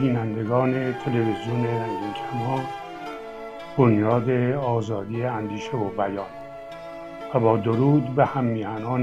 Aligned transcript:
بینندگان 0.00 0.92
تلویزیون 0.92 1.64
رنگین 1.64 2.12
کمان 2.12 2.64
بنیاد 3.78 4.30
آزادی 4.54 5.24
اندیشه 5.24 5.76
و 5.76 5.88
بیان 5.88 6.26
و 7.34 7.40
با 7.40 7.56
درود 7.56 8.14
به 8.14 8.24
هم 8.24 8.54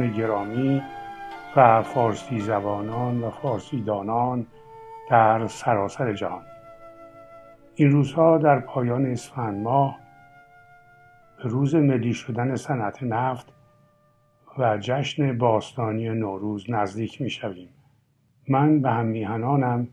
گرامی 0.08 0.82
و 1.55 1.81
فارسی 1.81 2.40
زبانان 2.40 3.23
و 3.23 3.30
فارسی 3.30 3.81
دانان 3.81 4.45
در 5.09 5.48
سراسر 5.48 6.14
جهان 6.14 6.41
این 7.76 7.92
روزها 7.92 8.38
در 8.38 8.59
پایان 8.59 9.05
اسفند 9.05 9.64
ماه 9.64 9.98
به 11.38 11.50
روز 11.50 11.76
ملی 11.76 12.14
شدن 12.14 12.55
صنعت 12.55 13.03
نفت 13.03 13.53
و 14.58 14.78
جشن 14.78 15.38
باستانی 15.38 16.09
نوروز 16.09 16.70
نزدیک 16.70 17.22
می 17.22 17.30
شویم. 17.30 17.70
من 18.48 18.81
به 18.81 18.89
هم 18.89 19.88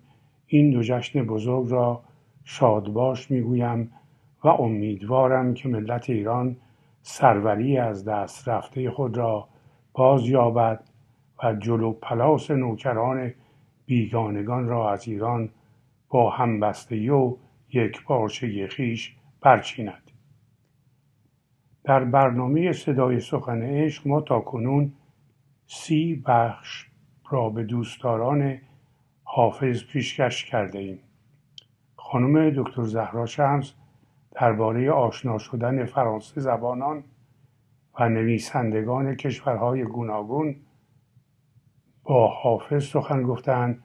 این 0.48 0.70
دو 0.70 0.82
جشن 0.82 1.22
بزرگ 1.26 1.70
را 1.70 2.02
شادباش 2.44 3.30
می‌گویم 3.30 3.92
و 4.44 4.48
امیدوارم 4.48 5.54
که 5.54 5.68
ملت 5.68 6.10
ایران 6.10 6.56
سروری 7.02 7.78
از 7.78 8.04
دست 8.04 8.48
رفته 8.48 8.90
خود 8.90 9.16
را 9.16 9.48
باز 9.92 10.28
یابد 10.28 10.84
و 11.44 11.54
جلو 11.54 11.92
پلاس 11.92 12.50
نوکران 12.50 13.34
بیگانگان 13.86 14.68
را 14.68 14.92
از 14.92 15.08
ایران 15.08 15.50
با 16.08 16.30
همبستگی 16.30 17.08
و 17.08 17.36
یک 17.72 18.02
پارچه 18.04 18.66
خیش 18.66 19.16
برچیند. 19.40 20.10
در 21.84 22.04
برنامه 22.04 22.72
صدای 22.72 23.20
سخن 23.20 23.62
عشق 23.62 24.06
ما 24.06 24.20
تا 24.20 24.40
کنون 24.40 24.92
سی 25.66 26.22
بخش 26.26 26.86
را 27.30 27.48
به 27.48 27.62
دوستداران 27.62 28.58
حافظ 29.38 29.84
پیشکش 29.84 30.44
کرده 30.44 30.78
ایم. 30.78 30.98
خانم 31.96 32.50
دکتر 32.50 32.82
زهرا 32.82 33.26
شمس 33.26 33.74
درباره 34.32 34.90
آشنا 34.90 35.38
شدن 35.38 35.84
فرانسه 35.84 36.40
زبانان 36.40 37.04
و 38.00 38.08
نویسندگان 38.08 39.14
کشورهای 39.14 39.84
گوناگون 39.84 40.56
با 42.04 42.28
حافظ 42.28 42.84
سخن 42.84 43.22
گفتند 43.22 43.82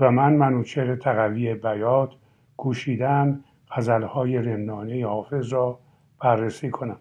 و 0.00 0.10
من 0.10 0.32
منوچهر 0.32 0.96
تقوی 0.96 1.54
بیات 1.54 2.10
کوشیدم 2.56 3.44
غزلهای 3.70 4.38
رندانه 4.38 5.06
حافظ 5.06 5.52
را 5.52 5.78
بررسی 6.20 6.70
کنم 6.70 6.98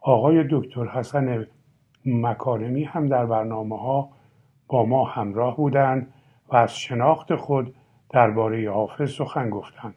آقای 0.00 0.44
دکتر 0.50 0.86
حسن 0.86 1.46
مکارمی 2.06 2.84
هم 2.84 3.08
در 3.08 3.26
برنامه 3.26 3.78
ها 3.78 4.10
با 4.68 4.86
ما 4.86 5.04
همراه 5.04 5.56
بودند 5.56 6.13
و 6.48 6.56
از 6.56 6.78
شناخت 6.78 7.34
خود 7.34 7.74
درباره 8.10 8.70
حافظ 8.70 9.10
سخن 9.10 9.50
گفتند. 9.50 9.94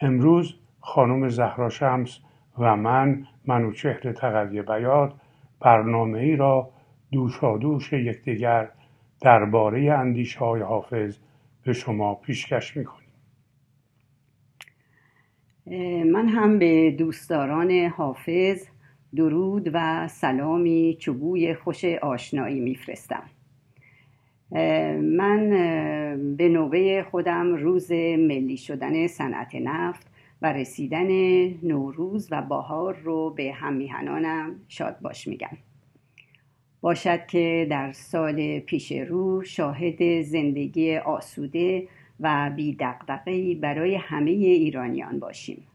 امروز 0.00 0.54
خانم 0.80 1.28
زهرا 1.28 1.68
شمس 1.68 2.18
و 2.58 2.76
من 2.76 3.26
منوچهر 3.46 4.12
تقوی 4.12 4.62
بیاد 4.62 5.14
برنامه 5.60 6.18
ای 6.18 6.36
را 6.36 6.70
دوشادوش 7.12 7.92
یکدیگر 7.92 8.70
درباره 9.20 9.92
اندیشه 9.92 10.38
های 10.38 10.62
حافظ 10.62 11.18
به 11.62 11.72
شما 11.72 12.14
پیشکش 12.14 12.76
می‌کنیم. 12.76 13.08
من 16.12 16.28
هم 16.28 16.58
به 16.58 16.90
دوستداران 16.90 17.70
حافظ 17.70 18.66
درود 19.16 19.70
و 19.72 20.08
سلامی 20.08 20.96
چوبوی 21.00 21.54
خوش 21.54 21.84
آشنایی 21.84 22.60
میفرستم. 22.60 23.22
من 25.00 25.50
به 26.36 26.48
نوبه 26.48 27.06
خودم 27.10 27.54
روز 27.54 27.92
ملی 27.92 28.56
شدن 28.56 29.06
صنعت 29.06 29.54
نفت 29.54 30.06
و 30.42 30.52
رسیدن 30.52 31.08
نوروز 31.62 32.28
و 32.30 32.42
بهار 32.42 32.96
رو 33.04 33.30
به 33.30 33.52
هم 33.52 33.72
میهنانم 33.72 34.60
شاد 34.68 35.00
باش 35.00 35.28
میگم. 35.28 35.56
باشد 36.80 37.26
که 37.26 37.66
در 37.70 37.92
سال 37.92 38.58
پیش 38.58 38.92
رو 38.92 39.42
شاهد 39.42 40.22
زندگی 40.22 40.96
آسوده 40.96 41.88
و 42.20 42.50
بی 42.56 42.78
برای 43.60 43.94
همه 43.94 44.30
ایرانیان 44.30 45.18
باشیم. 45.18 45.66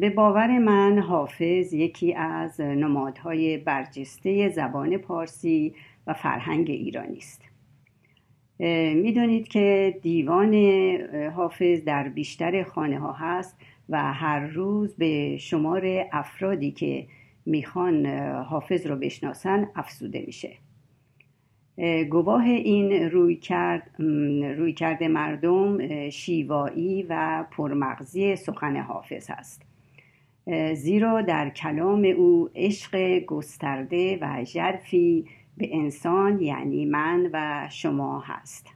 به 0.00 0.12
باور 0.16 0.58
من 0.58 0.98
حافظ 0.98 1.72
یکی 1.72 2.14
از 2.14 2.60
نمادهای 2.60 3.58
برجسته 3.58 4.48
زبان 4.48 4.96
پارسی 4.96 5.74
و 6.06 6.12
فرهنگ 6.12 6.70
ایرانی 6.70 7.16
است. 7.16 7.42
می‌دانید 8.94 9.48
که 9.48 9.98
دیوان 10.02 10.54
حافظ 11.36 11.84
در 11.84 12.08
بیشتر 12.08 12.62
خانه 12.62 12.98
ها 12.98 13.12
هست 13.12 13.56
و 13.88 14.12
هر 14.12 14.40
روز 14.40 14.96
به 14.96 15.36
شمار 15.36 16.06
افرادی 16.12 16.70
که 16.70 17.06
می‌خوان 17.46 18.06
حافظ 18.42 18.86
رو 18.86 18.96
بشناسن 18.96 19.68
افسوده 19.76 20.24
میشه. 20.26 20.50
گواه 22.10 22.44
این 22.44 23.10
روی 23.10 23.36
کرد 23.36 23.90
روی 24.58 24.72
کرده 24.72 25.08
مردم 25.08 25.78
شیوایی 26.10 27.06
و 27.08 27.44
پرمغزی 27.50 28.36
سخن 28.36 28.76
حافظ 28.76 29.30
است. 29.30 29.62
زیرا 30.74 31.22
در 31.22 31.50
کلام 31.50 32.04
او 32.04 32.50
عشق 32.54 33.18
گسترده 33.18 34.18
و 34.20 34.44
ژرفی 34.44 35.24
به 35.56 35.76
انسان 35.76 36.40
یعنی 36.40 36.84
من 36.84 37.30
و 37.32 37.68
شما 37.70 38.20
هست. 38.20 38.66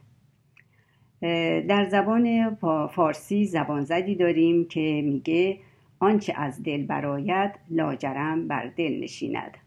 در 1.67 1.85
زبان 1.91 2.55
فارسی 2.91 3.45
زبان 3.45 3.83
زدی 3.83 4.15
داریم 4.15 4.65
که 4.65 5.01
میگه 5.05 5.57
آنچه 5.99 6.33
از 6.35 6.63
دل 6.63 6.85
برایت 6.85 7.55
لاجرم 7.69 8.47
بر 8.47 8.71
دل 8.75 8.99
نشیند. 9.03 9.57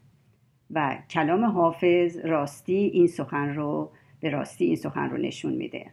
و 0.73 0.97
کلام 1.09 1.45
حافظ 1.45 2.17
راستی 2.17 2.73
این 2.73 3.07
سخن 3.07 3.55
رو 3.55 3.91
به 4.19 4.29
راستی 4.29 4.65
این 4.65 4.75
سخن 4.75 5.09
رو 5.09 5.17
نشون 5.17 5.53
میده. 5.53 5.91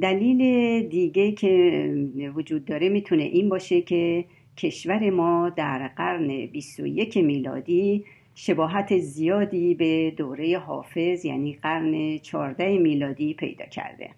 دلیل 0.00 0.82
دیگه 0.88 1.32
که 1.32 2.30
وجود 2.34 2.64
داره 2.64 2.88
می‌تونه 2.88 3.22
این 3.22 3.48
باشه 3.48 3.80
که 3.82 4.24
کشور 4.56 5.10
ما 5.10 5.48
در 5.48 5.88
قرن 5.88 6.46
21 6.46 7.16
میلادی 7.16 8.04
شباهت 8.34 8.98
زیادی 8.98 9.74
به 9.74 10.10
دوره 10.16 10.58
حافظ 10.58 11.24
یعنی 11.24 11.52
قرن 11.62 12.18
14 12.18 12.78
میلادی 12.78 13.34
پیدا 13.34 13.64
کرده. 13.64 14.10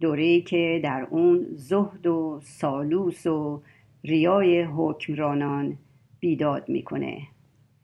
دوره 0.00 0.40
که 0.40 0.80
در 0.84 1.06
اون 1.10 1.46
زهد 1.50 2.06
و 2.06 2.40
سالوس 2.42 3.26
و 3.26 3.62
ریای 4.04 4.62
حکمرانان 4.62 5.78
بیداد 6.20 6.68
می‌کنه. 6.68 7.18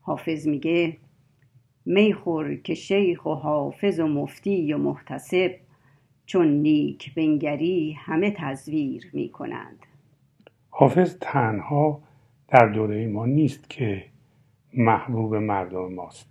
حافظ 0.07 0.47
میگه 0.47 0.97
میخور 1.85 2.55
که 2.55 2.73
شیخ 2.73 3.25
و 3.25 3.33
حافظ 3.33 3.99
و 3.99 4.07
مفتی 4.07 4.73
و 4.73 4.77
محتسب 4.77 5.55
چون 6.25 6.47
نیک 6.47 7.13
بنگری 7.15 7.91
همه 7.99 8.31
تزویر 8.37 9.09
می‌کنند. 9.13 9.85
حافظ 10.69 11.17
تنها 11.21 12.01
در 12.47 12.67
دوره 12.67 13.07
ما 13.07 13.25
نیست 13.25 13.69
که 13.69 14.05
محبوب 14.73 15.35
مردم 15.35 15.93
ماست. 15.93 16.29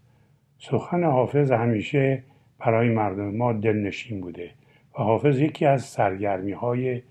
سخن 0.58 1.04
حافظ 1.04 1.52
همیشه 1.52 2.22
برای 2.58 2.88
مردم 2.88 3.36
ما 3.36 3.52
دلنشین 3.52 4.20
بوده 4.20 4.50
و 4.98 5.02
حافظ 5.02 5.40
یکی 5.40 5.66
از 5.66 5.84
سرگرمی 5.84 6.52
های 6.52 7.02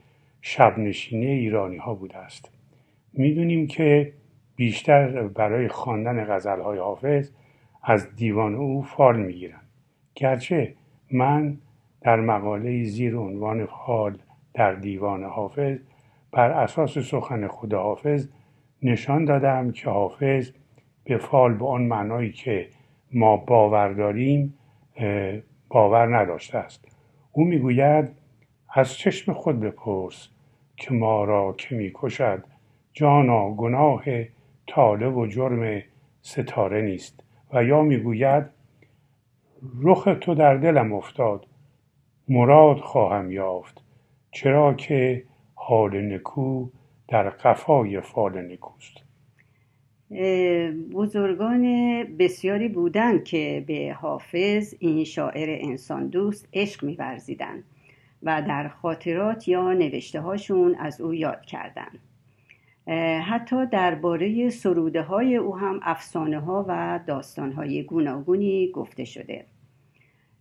شبنشینی 0.41 1.27
ایرانی 1.27 1.77
ها 1.77 1.93
بوده 1.93 2.17
است. 2.17 2.51
می‌دونیم 3.13 3.67
که 3.67 4.13
بیشتر 4.55 5.27
برای 5.27 5.67
خواندن 5.67 6.25
غزلهای 6.25 6.79
حافظ 6.79 7.31
از 7.83 8.15
دیوان 8.15 8.55
او 8.55 8.83
فال 8.83 9.19
می‌گیرن 9.19 9.61
گرچه 10.15 10.73
من 11.11 11.57
در 12.01 12.19
مقاله 12.19 12.83
زیر 12.83 13.17
عنوان 13.17 13.65
فال 13.65 14.17
در 14.53 14.73
دیوان 14.73 15.23
حافظ 15.23 15.77
بر 16.31 16.51
اساس 16.51 16.97
سخن 16.97 17.47
خود 17.47 17.73
حافظ 17.73 18.27
نشان 18.83 19.25
دادم 19.25 19.71
که 19.71 19.89
حافظ 19.89 20.51
به 21.03 21.17
فال 21.17 21.53
به 21.53 21.67
آن 21.67 21.81
معنایی 21.81 22.31
که 22.31 22.67
ما 23.13 23.37
باور 23.37 23.93
داریم 23.93 24.53
باور 25.69 26.17
نداشته 26.17 26.57
است. 26.57 26.87
او 27.31 27.43
می‌گوید 27.43 28.09
از 28.73 28.93
چشم 28.93 29.33
خود 29.33 29.59
بپرس 29.59 30.29
که 30.77 30.93
ما 30.93 31.23
را 31.23 31.55
که 31.57 31.75
می‌کشد 31.75 32.43
جانا 32.93 33.51
گناه 33.51 34.03
تاله 34.67 35.07
و 35.07 35.27
جرم 35.27 35.81
ستاره 36.21 36.81
نیست. 36.81 37.23
و 37.53 37.63
یا 37.63 37.81
می‌گوید 37.81 38.43
رخ 39.83 40.07
تو 40.21 40.35
در 40.35 40.57
دلم 40.57 40.93
افتاد 40.93 41.47
مراد 42.27 42.77
خواهم 42.77 43.31
یافت 43.31 43.81
چرا 44.31 44.73
که 44.73 45.23
حال 45.55 46.13
نکو 46.13 46.69
در 47.07 47.29
قفای 47.29 48.01
فال 48.01 48.51
نکوست. 48.51 48.93
بزرگان 50.91 51.63
بسیاری 52.17 52.67
بودند 52.67 53.23
که 53.23 53.63
به 53.67 53.95
حافظ 54.01 54.75
این 54.79 55.03
شاعر 55.03 55.57
انسان 55.61 56.07
دوست 56.07 56.47
عشق 56.53 56.83
میورزیدند 56.83 57.63
و 58.23 58.41
در 58.41 58.67
خاطرات 58.67 59.47
یا 59.47 59.73
نوشته 59.73 60.21
هاشون 60.21 60.75
از 60.79 61.01
او 61.01 61.13
یاد 61.13 61.41
کردند. 61.41 61.99
حتی 63.27 63.65
درباره 63.65 64.49
سروده 64.49 65.01
های 65.01 65.35
او 65.35 65.57
هم 65.57 65.79
افسانه 65.83 66.39
ها 66.39 66.65
و 66.67 66.99
داستان 67.07 67.51
های 67.51 67.83
گوناگونی 67.83 68.71
گفته 68.71 69.05
شده. 69.05 69.45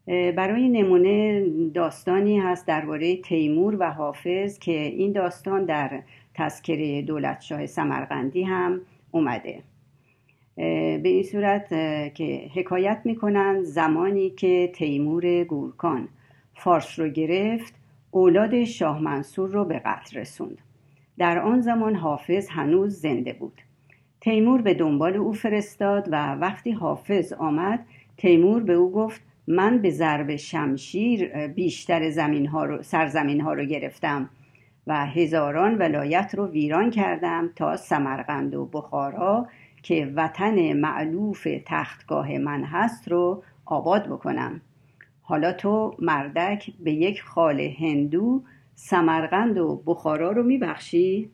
برای 0.06 0.68
نمونه 0.68 1.46
داستانی 1.74 2.38
هست 2.38 2.66
درباره 2.66 3.16
تیمور 3.16 3.76
و 3.80 3.90
حافظ 3.90 4.58
که 4.58 4.80
این 4.80 5.12
داستان 5.12 5.64
در 5.64 6.02
تذکره 6.34 7.02
دولتشاه 7.02 7.66
سمرقندی 7.66 8.42
هم 8.42 8.80
اومده. 9.10 9.62
به 10.56 11.00
این 11.04 11.22
صورت 11.22 11.68
که 12.14 12.50
حکایت 12.54 13.00
می‌کنن 13.04 13.62
زمانی 13.62 14.30
که 14.30 14.70
تیمور 14.74 15.44
گورکان 15.44 16.08
فارس 16.54 16.98
رو 16.98 17.08
گرفت 17.08 17.74
اولاد 18.10 18.64
شاه 18.64 19.02
منصور 19.02 19.50
رو 19.50 19.64
به 19.64 19.78
قتل 19.78 20.18
رسوند. 20.18 20.58
در 21.18 21.38
آن 21.38 21.60
زمان 21.60 21.94
حافظ 21.94 22.48
هنوز 22.48 23.00
زنده 23.00 23.32
بود. 23.32 23.60
تیمور 24.20 24.62
به 24.62 24.74
دنبال 24.74 25.16
او 25.16 25.32
فرستاد 25.32 26.08
و 26.10 26.34
وقتی 26.34 26.72
حافظ 26.72 27.32
آمد 27.32 27.86
تیمور 28.16 28.62
به 28.62 28.72
او 28.72 28.92
گفت 28.92 29.22
من 29.46 29.78
به 29.78 29.90
ضرب 29.90 30.36
شمشیر 30.36 31.46
بیشتر 31.46 32.10
زمین 32.10 32.46
ها 32.46 32.64
رو، 32.64 32.82
سرزمین 32.82 33.40
ها 33.40 33.52
رو 33.52 33.64
گرفتم 33.64 34.30
و 34.86 35.06
هزاران 35.06 35.74
ولایت 35.78 36.34
رو 36.34 36.46
ویران 36.46 36.90
کردم 36.90 37.50
تا 37.56 37.76
سمرقند 37.76 38.54
و 38.54 38.66
بخارا 38.66 39.48
که 39.82 40.12
وطن 40.16 40.72
معلوف 40.72 41.48
تختگاه 41.66 42.38
من 42.38 42.64
هست 42.64 43.08
رو 43.08 43.42
آباد 43.64 44.06
بکنم. 44.06 44.60
حالا 45.22 45.52
تو 45.52 45.96
مردک 45.98 46.70
به 46.80 46.92
یک 46.92 47.22
خال 47.22 47.60
هندو 47.60 48.42
سمرقند 48.74 49.58
و 49.58 49.82
بخارا 49.86 50.32
رو 50.32 50.42
میبخشی؟ 50.42 51.30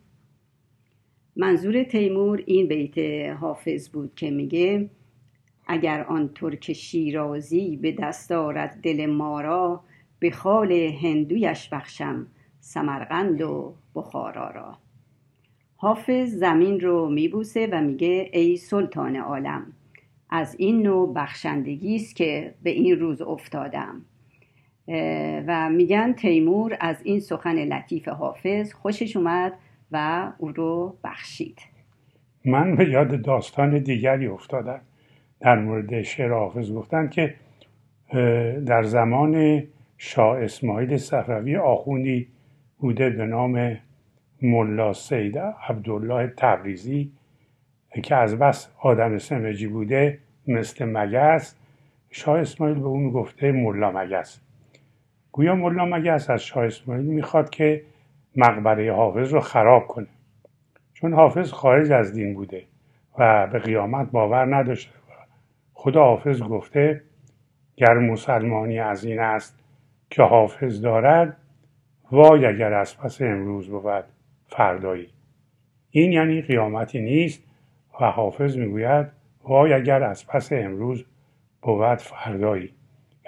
منظور 1.36 1.82
تیمور 1.82 2.42
این 2.46 2.68
بیت 2.68 2.98
حافظ 3.34 3.88
بود 3.88 4.14
که 4.14 4.30
میگه 4.30 4.90
اگر 5.66 6.04
آن 6.04 6.28
ترک 6.34 6.72
شیرازی 6.72 7.76
به 7.76 7.92
دست 7.92 8.32
آرد 8.32 8.80
دل 8.82 9.06
ما 9.06 9.40
را 9.40 9.80
به 10.18 10.30
خال 10.30 10.72
هندویش 10.72 11.68
بخشم 11.68 12.26
سمرقند 12.60 13.42
و 13.42 13.74
بخارا 13.94 14.50
را 14.50 14.78
حافظ 15.76 16.34
زمین 16.34 16.80
رو 16.80 17.08
میبوسه 17.08 17.68
و 17.72 17.80
میگه 17.80 18.30
ای 18.32 18.56
سلطان 18.56 19.16
عالم 19.16 19.72
از 20.30 20.56
این 20.58 20.82
نوع 20.82 21.14
بخشندگی 21.14 21.96
است 21.96 22.16
که 22.16 22.54
به 22.62 22.70
این 22.70 23.00
روز 23.00 23.22
افتادم 23.22 24.02
و 25.46 25.70
میگن 25.70 26.12
تیمور 26.12 26.76
از 26.80 26.96
این 27.04 27.20
سخن 27.20 27.54
لطیف 27.64 28.08
حافظ 28.08 28.72
خوشش 28.72 29.16
اومد 29.16 29.52
و 29.92 30.28
او 30.38 30.52
رو 30.52 30.96
بخشید. 31.04 31.58
من 32.44 32.76
به 32.76 32.88
یاد 32.88 33.22
داستان 33.22 33.78
دیگری 33.78 34.26
افتادم. 34.26 34.80
در 35.40 35.58
مورد 35.58 36.02
شعر 36.02 36.32
حافظ 36.32 36.72
گفتن 36.72 37.08
که 37.08 37.34
در 38.66 38.82
زمان 38.82 39.62
شاه 39.98 40.38
اسماعیل 40.38 40.96
صفوی 40.96 41.56
آخوندی 41.56 42.28
بوده 42.78 43.10
به 43.10 43.26
نام 43.26 43.78
ملا 44.42 44.92
سید 44.92 45.38
عبدالله 45.38 46.32
تبریزی 46.36 47.12
که 48.02 48.16
از 48.16 48.38
بس 48.38 48.68
آدم 48.80 49.18
سمجی 49.18 49.66
بوده 49.66 50.18
مثل 50.46 50.84
مگس. 50.84 51.54
شاه 52.10 52.38
اسماعیل 52.38 52.78
به 52.78 52.86
اون 52.86 53.10
گفته 53.10 53.52
ملا 53.52 53.90
مگس. 53.90 54.40
گویا 55.32 55.54
ملا 55.54 55.84
مگس 55.84 56.30
از 56.30 56.42
شاه 56.44 56.64
اسماعیل 56.64 57.06
می‌خواد 57.06 57.50
که 57.50 57.82
مقبره 58.36 58.94
حافظ 58.94 59.32
رو 59.32 59.40
خراب 59.40 59.86
کنه؟ 59.86 60.06
چون 60.94 61.14
حافظ 61.14 61.52
خارج 61.52 61.92
از 61.92 62.12
دین 62.12 62.34
بوده 62.34 62.64
و 63.18 63.46
به 63.46 63.58
قیامت 63.58 64.10
باور 64.10 64.56
نداشته. 64.56 64.92
خدا 65.74 66.04
حافظ 66.04 66.42
گفته 66.42 67.02
گر 67.76 67.94
مسلمانی 67.94 68.78
از 68.78 69.04
این 69.04 69.20
است 69.20 69.58
که 70.10 70.22
حافظ 70.22 70.80
دارد 70.80 71.36
وای 72.12 72.46
اگر 72.46 72.72
از 72.72 72.98
پس 72.98 73.22
امروز 73.22 73.68
بود 73.68 74.04
فردایی. 74.46 75.08
این 75.90 76.12
یعنی 76.12 76.42
قیامتی 76.42 77.00
نیست 77.00 77.44
و 78.00 78.04
حافظ 78.04 78.56
می‌گوید 78.56 79.06
وای 79.44 79.72
اگر 79.72 80.02
از 80.02 80.26
پس 80.26 80.52
امروز 80.52 81.04
بود 81.62 81.98
فردایی. 81.98 82.70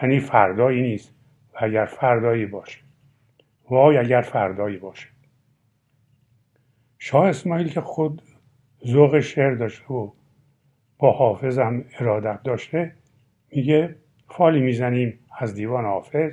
یعنی 0.03 0.21
فردایی 0.21 0.83
نیست. 0.83 1.15
اگر 1.55 1.85
فردایی 1.85 2.47
باشه. 2.47 2.79
وای 3.71 3.99
اگر 3.99 4.21
فردایی 4.21 4.77
باشه. 4.77 5.09
شاه 6.99 7.29
اسماعیل 7.29 7.69
که 7.69 7.81
خود 7.81 8.23
ذوق 8.87 9.21
شعر 9.21 9.55
داشته 9.55 9.87
و 9.87 10.11
با 10.99 11.13
حافظ 11.13 11.59
هم 11.59 11.85
ارادت 12.01 12.43
داشته 12.43 12.95
میگه 13.51 13.97
فالی 14.29 14.61
می‌زنیم 14.61 15.19
از 15.39 15.55
دیوان 15.55 15.85
حافظ 15.85 16.33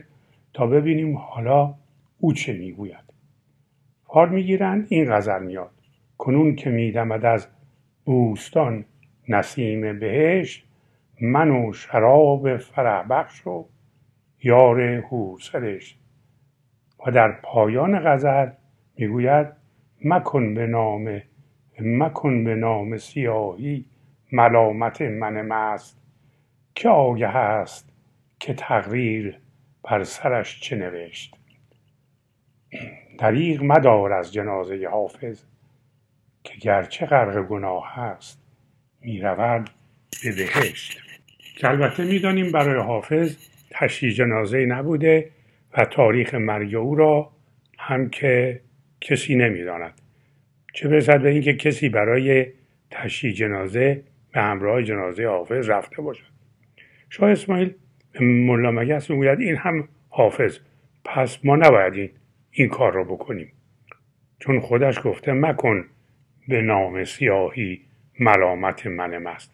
تا 0.54 0.68
ببینیم 0.68 1.18
حالا 1.18 1.76
او 2.20 2.34
چه 2.34 2.54
می‌گوید. 2.54 3.14
فال 4.04 4.30
می‌گیرند 4.30 4.88
این 4.90 5.12
غزل 5.12 5.44
میاد. 5.44 5.72
کنون 6.18 6.56
که 6.56 6.70
میدمد 6.70 7.26
از 7.26 7.48
بوستان 8.06 8.86
نسیم 9.30 10.00
بهشت 10.00 10.66
من 11.22 11.52
و 11.52 11.74
شراب 11.74 12.58
فرح 12.58 13.08
بخش 13.08 13.48
و 13.48 13.66
یار 14.44 14.82
هوسرش 14.82 15.98
و 17.08 17.12
در 17.12 17.32
پایان 17.32 18.00
غزل 18.00 18.50
می‌گوید 18.98 19.48
مکن 20.06 20.54
به 20.54 20.68
نام 20.68 21.22
مکن 21.80 22.44
به 22.44 22.56
نام 22.56 22.98
سیاهی 22.98 23.86
ملامت 24.32 25.02
من 25.02 25.42
مست. 25.42 26.02
که 26.76 26.90
آگه 26.90 27.28
است 27.28 27.90
که 28.40 28.54
تقریر 28.54 29.38
بر 29.84 30.04
سرش 30.04 30.62
چه 30.62 30.76
نوشت. 30.76 31.36
دریغ 33.18 33.64
مدار 33.64 34.14
از 34.14 34.34
جنازه 34.34 34.88
حافظ 34.92 35.44
که 36.44 36.58
گرچه 36.58 37.06
غرق 37.06 37.48
گناه 37.48 37.94
هست 37.94 38.42
می‌رود 39.02 39.70
به 40.24 40.32
بهشت. 40.32 41.02
که 41.58 41.70
البته 41.70 42.04
می‌دانیم 42.06 42.52
برای 42.52 42.82
حافظ 42.82 43.49
تشییع 43.72 44.14
جنازه 44.14 44.66
نبوده 44.66 45.30
و 45.78 45.86
تاریخ 45.86 46.36
مرگ 46.36 46.76
او 46.76 46.96
را 46.96 47.32
هم 47.80 48.10
که 48.10 48.62
کسی 49.02 49.36
نمی‌داند. 49.36 49.94
چه 50.74 50.88
برسد 50.90 51.22
به 51.22 51.30
اینکه 51.30 51.54
کسی 51.54 51.90
برای 51.90 52.46
تشییع 52.92 53.34
جنازه 53.34 54.04
به 54.34 54.42
همراه 54.42 54.84
جنازه 54.84 55.28
حافظ 55.28 55.70
رفته 55.70 56.02
باشد. 56.02 56.26
شاه 57.10 57.32
اسماعیل 57.32 57.74
ملا 58.22 58.72
مگس 58.72 59.10
می‌گوید 59.10 59.40
این 59.40 59.56
هم 59.56 59.88
حافظ 60.10 60.60
پس 61.06 61.46
ما 61.46 61.56
نباید 61.56 61.94
این, 61.94 62.10
این 62.52 62.70
کار 62.70 62.94
را 62.94 63.04
بکنیم. 63.04 63.52
چون 64.40 64.60
خودش 64.60 65.00
گفته 65.04 65.34
مکن 65.34 65.86
به 66.48 66.62
نام 66.62 67.04
سیاهی 67.04 67.82
ملامت 68.20 68.88
من 68.88 69.18
مست. 69.18 69.52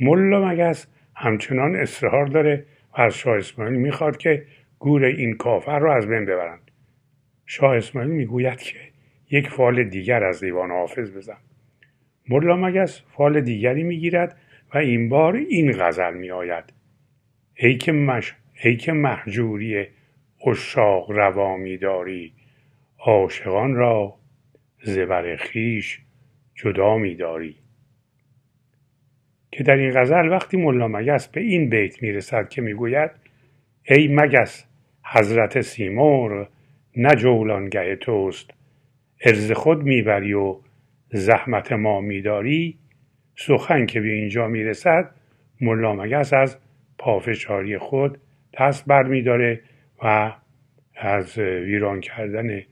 ملا 0.00 0.48
مگس 0.48 0.86
همچنان 1.16 1.76
اصرار 1.76 2.26
داره 2.26 2.64
از 2.94 3.14
شاه 3.14 3.36
اسماعیل 3.36 3.74
می‌خواد 3.74 4.16
که 4.16 4.46
گور 4.78 5.04
این 5.04 5.36
کافر 5.36 5.78
را 5.78 5.96
از 5.96 6.08
بین 6.08 6.24
ببرند 6.24 6.70
شاه 7.46 7.76
اسماعیل 7.76 8.10
می‌گوید 8.10 8.58
که 8.58 8.76
یک 9.30 9.48
فال 9.48 9.84
دیگر 9.84 10.24
از 10.24 10.40
دیوان 10.40 10.70
حافظ 10.70 11.16
بزن. 11.16 11.36
ملا 12.28 12.56
مگس 12.56 13.02
فال 13.16 13.40
دیگری 13.40 13.82
می‌گیرد 13.82 14.36
و 14.74 14.78
این 14.78 15.08
بار 15.08 15.36
این 15.36 15.72
غزل 15.72 16.14
میآید. 16.14 16.64
ای 17.54 17.76
که 17.76 17.92
مش... 17.92 18.34
ای 18.64 18.76
که 18.76 18.92
محجوری 18.92 19.86
اشاق 20.46 21.10
روا 21.10 21.56
میداری 21.56 22.32
عاشقان 22.98 23.74
را 23.74 24.14
زبر 24.82 25.36
خیش 25.36 26.00
جدا 26.54 26.98
میداری. 26.98 27.56
که 29.52 29.62
در 29.64 29.76
این 29.76 30.00
غزل 30.00 30.28
وقتی 30.28 30.56
ملا 30.56 30.88
مگس 30.88 31.28
به 31.28 31.40
این 31.40 31.70
بیت 31.70 32.02
می‌رسد 32.02 32.48
که 32.48 32.62
می‌گوید 32.62 33.10
ای 33.82 34.08
مگس 34.08 34.66
حضرت 35.04 35.60
سیمور 35.60 36.48
نه 36.96 37.14
جولانگه 37.14 37.96
توست. 37.96 38.50
ارز 39.24 39.52
خود 39.52 39.82
می‌بری 39.82 40.32
و 40.32 40.56
زحمت 41.12 41.72
ما 41.72 42.00
میداری. 42.00 42.78
سخن 43.36 43.86
که 43.86 44.00
به 44.00 44.08
اینجا 44.08 44.48
می‌رسد 44.48 45.10
ملا 45.60 45.94
مگس 45.94 46.32
از 46.32 46.58
پافشاری 46.98 47.78
خود 47.78 48.18
دست 48.60 48.86
بر 48.86 49.02
میداره 49.02 49.60
و 50.02 50.32
از 50.96 51.38
ویران 51.38 52.00
کردن 52.00 52.62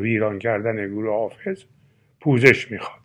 ویران 0.00 0.38
کردن 0.38 0.86
گروه 0.86 1.10
حافظ 1.10 1.64
پوزش 2.20 2.70
می‌خواد. 2.70 3.01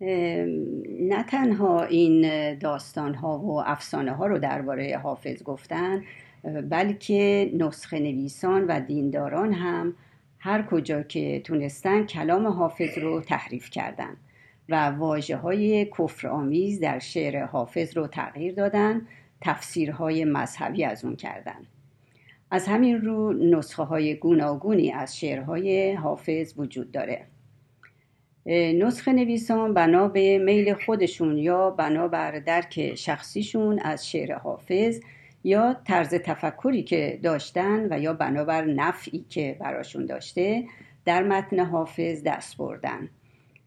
نه 0.00 1.22
تنها 1.28 1.82
این 1.82 2.54
داستان 2.58 3.14
ها 3.14 3.38
و 3.38 3.60
افسانه 3.60 4.12
ها 4.12 4.26
رو 4.26 4.38
درباره 4.38 5.00
حافظ 5.02 5.42
گفتن 5.42 6.02
بلکه 6.70 7.50
نسخه 7.54 7.98
نویسان 7.98 8.64
و 8.64 8.80
دینداران 8.80 9.52
هم 9.52 9.94
هر 10.38 10.62
کجا 10.62 11.02
که 11.02 11.40
تونستن 11.44 12.06
کلام 12.06 12.46
حافظ 12.46 12.98
رو 12.98 13.20
تحریف 13.20 13.70
کردن 13.70 14.16
و 14.68 14.90
واجه 14.90 15.36
های 15.36 15.84
کفر 15.98 16.28
در 16.80 16.98
شعر 16.98 17.44
حافظ 17.44 17.96
رو 17.96 18.06
تغییر 18.06 18.54
دادن 18.54 19.06
تفسیرهای 19.40 20.24
مذهبی 20.24 20.84
از 20.84 21.04
اون 21.04 21.16
کردن. 21.16 21.66
از 22.50 22.66
همین 22.66 23.00
رو 23.00 23.32
نسخه 23.32 23.82
های 23.82 24.14
گوناگونی 24.14 24.92
از 24.92 25.18
شعرهای 25.18 25.92
حافظ 25.92 26.54
وجود 26.56 26.92
داره. 26.92 27.26
نسخه 28.46 29.12
نویسان 29.12 29.74
بنا 29.74 30.08
به 30.08 30.38
میل 30.38 30.74
خودشون 30.74 31.38
یا 31.38 31.70
بنا 31.70 32.08
بر 32.08 32.38
درک 32.38 32.94
شخصیشون 32.94 33.78
از 33.78 34.08
شعر 34.10 34.34
حافظ 34.34 35.00
یا 35.44 35.76
طرز 35.84 36.14
تفکری 36.14 36.82
که 36.82 37.20
داشتن 37.22 37.86
و 37.90 38.00
یا 38.00 38.12
بنابر 38.12 38.64
نفعی 38.64 39.24
که 39.28 39.56
براشون 39.60 40.06
داشته 40.06 40.64
در 41.04 41.22
متن 41.22 41.58
حافظ 41.58 42.22
دست 42.22 42.56
بردن 42.56 43.08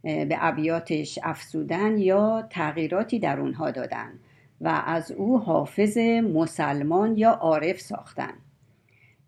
به 0.04 0.38
ابیاتش 0.40 1.20
افزودن 1.24 1.98
یا 1.98 2.48
تغییراتی 2.50 3.20
در 3.20 3.40
اونها 3.40 3.72
دادن 3.72 4.20
و 4.62 4.84
از 4.86 5.12
او 5.12 5.40
حافظ 5.40 5.98
مسلمان 6.34 7.18
یا 7.18 7.32
عارف 7.32 7.80
ساختن. 7.80 8.34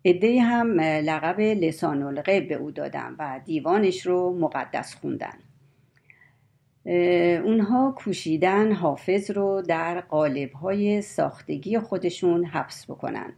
عده 0.06 0.40
هم 0.40 0.80
لقب 0.80 1.40
لسان 1.40 2.02
الغیب 2.02 2.48
به 2.48 2.54
او 2.54 2.70
دادن 2.70 3.16
و 3.18 3.40
دیوانش 3.44 4.06
رو 4.06 4.38
مقدس 4.38 4.94
خوندن. 4.94 5.38
اونها 7.44 7.94
کوشیدن 7.96 8.72
حافظ 8.72 9.30
رو 9.30 9.62
در 9.62 10.00
قالبهای 10.00 11.02
ساختگی 11.02 11.78
خودشون 11.78 12.44
حبس 12.44 12.90
بکنن. 12.90 13.32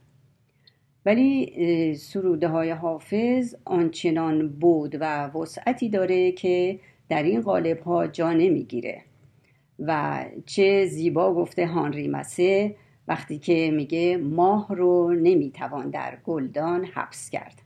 ولی 1.07 1.95
سروده 1.95 2.49
های 2.49 2.71
حافظ 2.71 3.55
آنچنان 3.65 4.49
بود 4.49 4.97
و 5.01 5.27
وسعتی 5.27 5.89
داره 5.89 6.33
که 6.33 6.81
در 7.09 7.23
این 7.23 7.41
قالب 7.41 7.81
ها 7.81 8.07
جا 8.07 8.33
نمی‌گیره. 8.33 9.03
و 9.79 10.25
چه 10.47 10.87
زیبا 10.87 11.35
گفته 11.35 11.67
هانری 11.67 12.09
مسه 12.09 12.75
وقتی 13.09 13.39
که 13.39 13.71
میگه 13.71 14.17
ماه 14.17 14.67
رو 14.75 15.15
نمی‌توان 15.15 15.91
در 15.91 16.19
گلدان 16.25 16.85
حبس 16.85 17.31
کرد. 17.31 17.63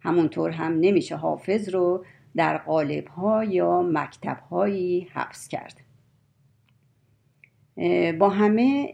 همونطور 0.00 0.50
هم 0.50 0.72
نمیشه 0.80 1.16
حافظ 1.16 1.68
رو 1.68 2.04
در 2.36 2.58
قالب 2.58 3.06
ها 3.08 3.44
یا 3.44 3.82
مکتب 3.82 4.38
هایی 4.50 5.08
حبس 5.12 5.48
کرد. 5.48 5.80
با 8.18 8.28
همه 8.28 8.92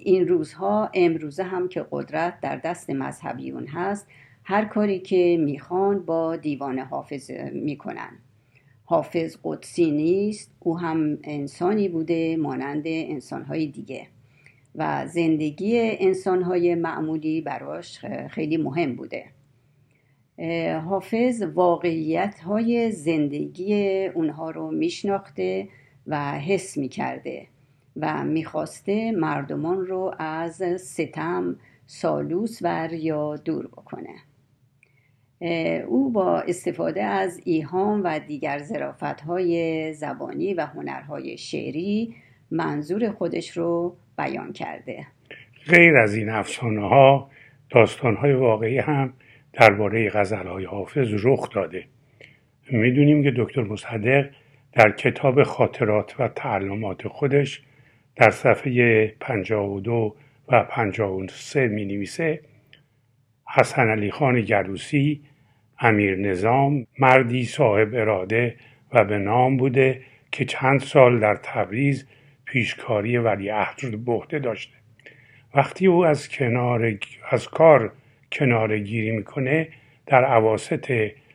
این 0.00 0.28
روزها 0.28 0.90
امروزه 0.94 1.42
هم 1.42 1.68
که 1.68 1.86
قدرت 1.90 2.40
در 2.40 2.56
دست 2.56 2.90
مذهبیون 2.90 3.66
هست 3.66 4.06
هر 4.44 4.64
کاری 4.64 4.98
که 4.98 5.36
می‌خوان 5.40 6.04
با 6.04 6.36
دیوان 6.36 6.78
حافظ 6.78 7.30
می‌کنن. 7.52 8.18
حافظ 8.84 9.36
قدسی 9.44 9.90
نیست 9.90 10.54
او 10.60 10.78
هم 10.78 11.18
انسانی 11.24 11.88
بوده 11.88 12.36
مانند 12.36 12.82
انسانهای 12.86 13.66
دیگه. 13.66 14.06
و 14.74 15.06
زندگی 15.06 15.78
انسانهای 15.80 16.74
معمولی 16.74 17.40
براش 17.40 18.04
خیلی 18.30 18.56
مهم 18.56 18.96
بوده. 18.96 19.24
حافظ 20.78 21.42
واقعیت 21.42 22.40
های 22.40 22.90
زندگی 22.90 24.04
اونها 24.06 24.50
رو 24.50 24.70
میشناخته 24.70 25.68
و 26.06 26.38
حس 26.38 26.76
می‌کرده 26.76 27.46
و 27.96 28.24
می‌خواسته 28.24 29.12
مردمان 29.12 29.86
رو 29.86 30.14
از 30.18 30.62
ستم 30.80 31.56
سالوس 31.86 32.58
ور 32.62 32.92
یا 32.92 33.36
دور 33.36 33.66
بکنه. 33.66 34.14
او 35.86 36.10
با 36.10 36.40
استفاده 36.40 37.02
از 37.02 37.40
ایهام 37.44 38.00
و 38.04 38.20
دیگر 38.26 38.58
زرافت 38.58 39.20
های 39.20 39.92
زبانی 39.92 40.54
و 40.54 40.66
هنرهای 40.66 41.38
شعری 41.38 42.14
منظور 42.50 43.10
خودش 43.10 43.56
رو 43.56 43.96
بیان 44.18 44.52
کرده. 44.52 45.06
غیر 45.66 45.96
از 45.96 46.14
این 46.14 46.28
افسانه 46.28 46.88
ها 46.88 47.30
داستان 47.70 48.16
های 48.16 48.32
واقعی 48.32 48.78
هم 48.78 49.12
درباره 49.52 50.10
غزل 50.10 50.46
های 50.46 50.64
حافظ 50.64 51.08
رخ 51.22 51.50
داده. 51.50 51.84
می‌دونیم 52.70 53.22
که 53.22 53.32
دکتر 53.36 53.62
مصدق 53.62 54.30
در 54.72 54.90
کتاب 54.90 55.42
خاطرات 55.42 56.20
و 56.20 56.28
تعلمات 56.28 57.08
خودش 57.08 57.62
در 58.16 58.30
صفحه 58.30 59.06
52 59.20 60.14
و 60.48 60.62
53 60.62 61.68
می 61.68 61.84
نویسه 61.84 62.40
حسن 63.46 63.88
علی 63.88 64.10
خان 64.10 64.40
گلوسی 64.40 65.22
امیر 65.78 66.16
نظام 66.16 66.86
مردی 66.98 67.44
صاحب 67.44 67.94
اراده 67.94 68.56
و 68.92 69.04
به 69.04 69.18
نام 69.18 69.56
بوده 69.56 70.00
که 70.32 70.44
چند 70.44 70.80
سال 70.80 71.20
در 71.20 71.34
تبریز 71.42 72.06
پیشکاری 72.52 73.16
ولیعهد 73.16 73.84
رو 73.84 74.12
عهده 74.12 74.38
داشته. 74.38 74.74
وقتی 75.54 75.86
او 75.86 76.06
از 76.06 76.28
کنار 76.28 76.98
از 77.30 77.48
کار 77.48 77.92
کناره 78.32 78.78
گیری 78.78 79.10
می‌کنه 79.10 79.68
در 80.06 80.24
عواست 80.24 80.92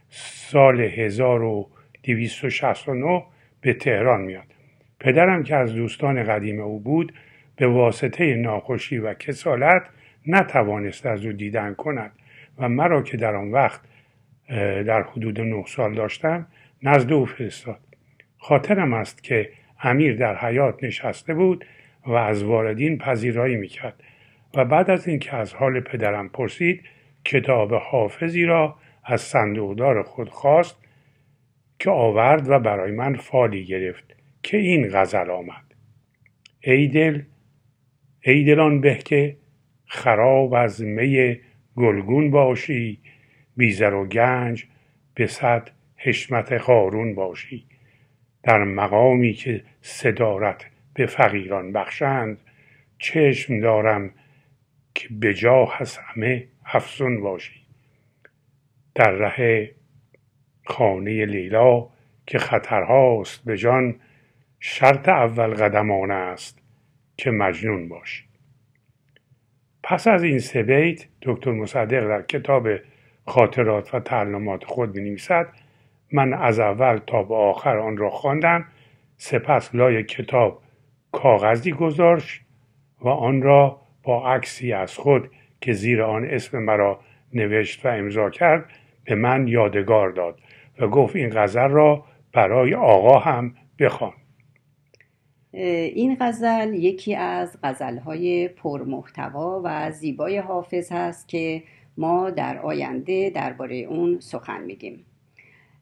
سال 0.10 0.82
1269 0.82 3.24
به 3.62 3.74
تهران 3.74 4.22
میاد. 4.22 4.54
پدرم 5.00 5.44
که 5.44 5.56
از 5.56 5.76
دوستان 5.76 6.24
قدیم 6.24 6.60
او 6.60 6.80
بود 6.80 7.14
به 7.56 7.68
واسطه 7.68 8.36
ناخوشی 8.36 8.98
و 8.98 9.14
کسالت 9.14 9.84
نتوانست 10.28 11.06
از 11.06 11.26
او 11.26 11.32
دیدن 11.32 11.74
کند 11.74 12.12
و 12.58 12.70
مرا 12.70 13.02
که 13.02 13.18
در 13.18 13.36
آن 13.36 13.52
وقت 13.52 13.82
در 14.88 15.02
حدود 15.02 15.42
نه 15.42 15.64
سال 15.68 15.94
داشتم 15.94 16.48
نزد 16.84 17.14
او 17.14 17.26
فرستاد. 17.26 17.80
خاطرم 18.38 18.94
است 18.94 19.24
که 19.24 19.50
امیر 19.80 20.16
در 20.16 20.36
حیات 20.36 20.84
نشسته 20.84 21.34
بود 21.34 21.66
و 22.06 22.12
از 22.12 22.44
واردین 22.44 22.98
پذیرایی 22.98 23.56
می‌کرد 23.56 24.04
و 24.56 24.66
بعد 24.66 24.90
از 24.90 25.08
اینکه 25.08 25.36
از 25.36 25.54
حال 25.54 25.80
پدرم 25.80 26.30
پرسید 26.30 26.84
کتاب 27.26 27.74
حافظی 27.74 28.46
را 28.46 28.76
از 29.04 29.22
صندوقدار 29.22 30.04
خود 30.04 30.30
خواست 30.30 30.78
که 31.80 31.90
آورد 31.90 32.50
و 32.50 32.60
برای 32.60 32.92
من 32.92 33.16
فالی 33.16 33.66
گرفت 33.66 34.16
که 34.44 34.58
این 34.58 34.90
غزل 34.94 35.30
آمد. 35.30 35.74
ای 36.62 36.88
دل 36.88 37.22
ای 38.22 38.44
دلان 38.44 38.82
به 38.82 38.96
که 38.96 39.38
خراب 39.86 40.54
از 40.54 40.84
می 40.84 41.40
گلگون 41.76 42.32
باشی 42.32 43.00
بیزر 43.58 43.94
و 43.94 44.08
گنج 44.08 44.66
به 45.14 45.28
صد 45.28 45.70
حشمت 45.98 46.52
قارون 46.52 47.16
باشی. 47.16 47.66
در 48.48 48.64
مقامی 48.64 49.34
که 49.34 49.64
صدارت 49.82 50.66
به 50.94 51.06
فقیران 51.06 51.72
بخشند 51.72 52.38
چشم 53.00 53.60
دارم 53.60 54.12
که 54.96 55.08
به 55.12 55.34
جا 55.34 55.72
از 55.80 55.98
همه 55.98 56.48
افزون 56.66 57.22
باشی. 57.22 57.62
در 58.96 59.12
ره 59.12 59.72
خانه 60.66 61.26
لیلا 61.26 61.90
که 62.28 62.38
خطرهاست 62.40 63.46
به 63.46 63.58
جان 63.58 64.00
شرط 64.60 65.10
اول 65.10 65.54
قدمان 65.54 66.12
است 66.12 66.60
که 67.18 67.32
مجنون 67.32 67.90
باشی. 67.90 68.24
پس 69.84 70.08
از 70.08 70.24
این 70.24 70.40
سه 70.40 70.64
بیت 70.64 71.08
دکتر 71.22 71.52
مصدق 71.52 72.08
در 72.08 72.22
کتاب 72.22 72.68
خاطرات 73.26 73.96
و 73.96 74.00
تعلمات 74.00 74.64
خود 74.64 74.94
بنویسد 74.94 75.48
من 76.12 76.34
از 76.34 76.60
اول 76.60 76.98
تا 77.08 77.24
به 77.24 77.36
آخر 77.36 77.78
آن 77.78 77.98
را 77.98 78.10
خواندم 78.10 78.66
سپس 79.18 79.76
لای 79.76 80.04
کتاب 80.04 80.62
کاغذی 81.12 81.72
گذاشت 81.72 82.42
و 83.02 83.10
آن 83.10 83.42
را 83.42 83.82
با 84.04 84.30
عکسی 84.30 84.74
از 84.74 84.98
خود 84.98 85.32
که 85.62 85.74
زیر 85.74 86.04
آن 86.04 86.26
اسم 86.26 86.60
مرا 86.60 87.00
نوشت 87.34 87.86
و 87.86 87.90
امضا 87.90 88.30
کرد 88.30 88.66
به 89.04 89.16
من 89.16 89.48
یادگار 89.48 90.10
داد 90.10 90.40
و 90.80 90.88
گفت 90.88 91.16
این 91.16 91.30
غزل 91.34 91.68
را 91.70 92.06
برای 92.34 92.74
آقا 92.76 93.20
هم 93.20 93.56
بخوان. 93.80 94.14
این 95.52 96.18
غزل 96.20 96.74
یکی 96.74 97.16
از 97.16 97.58
غزلهای 97.64 98.48
پرمحتوا 98.48 99.62
و 99.64 99.92
زیبای 99.92 100.38
حافظ 100.38 100.92
هست 100.92 101.30
که 101.30 101.64
ما 101.98 102.30
در 102.30 102.58
آینده 102.58 103.30
درباره 103.30 103.76
اون 103.76 104.20
سخن 104.20 104.64
میگیم. 104.64 105.06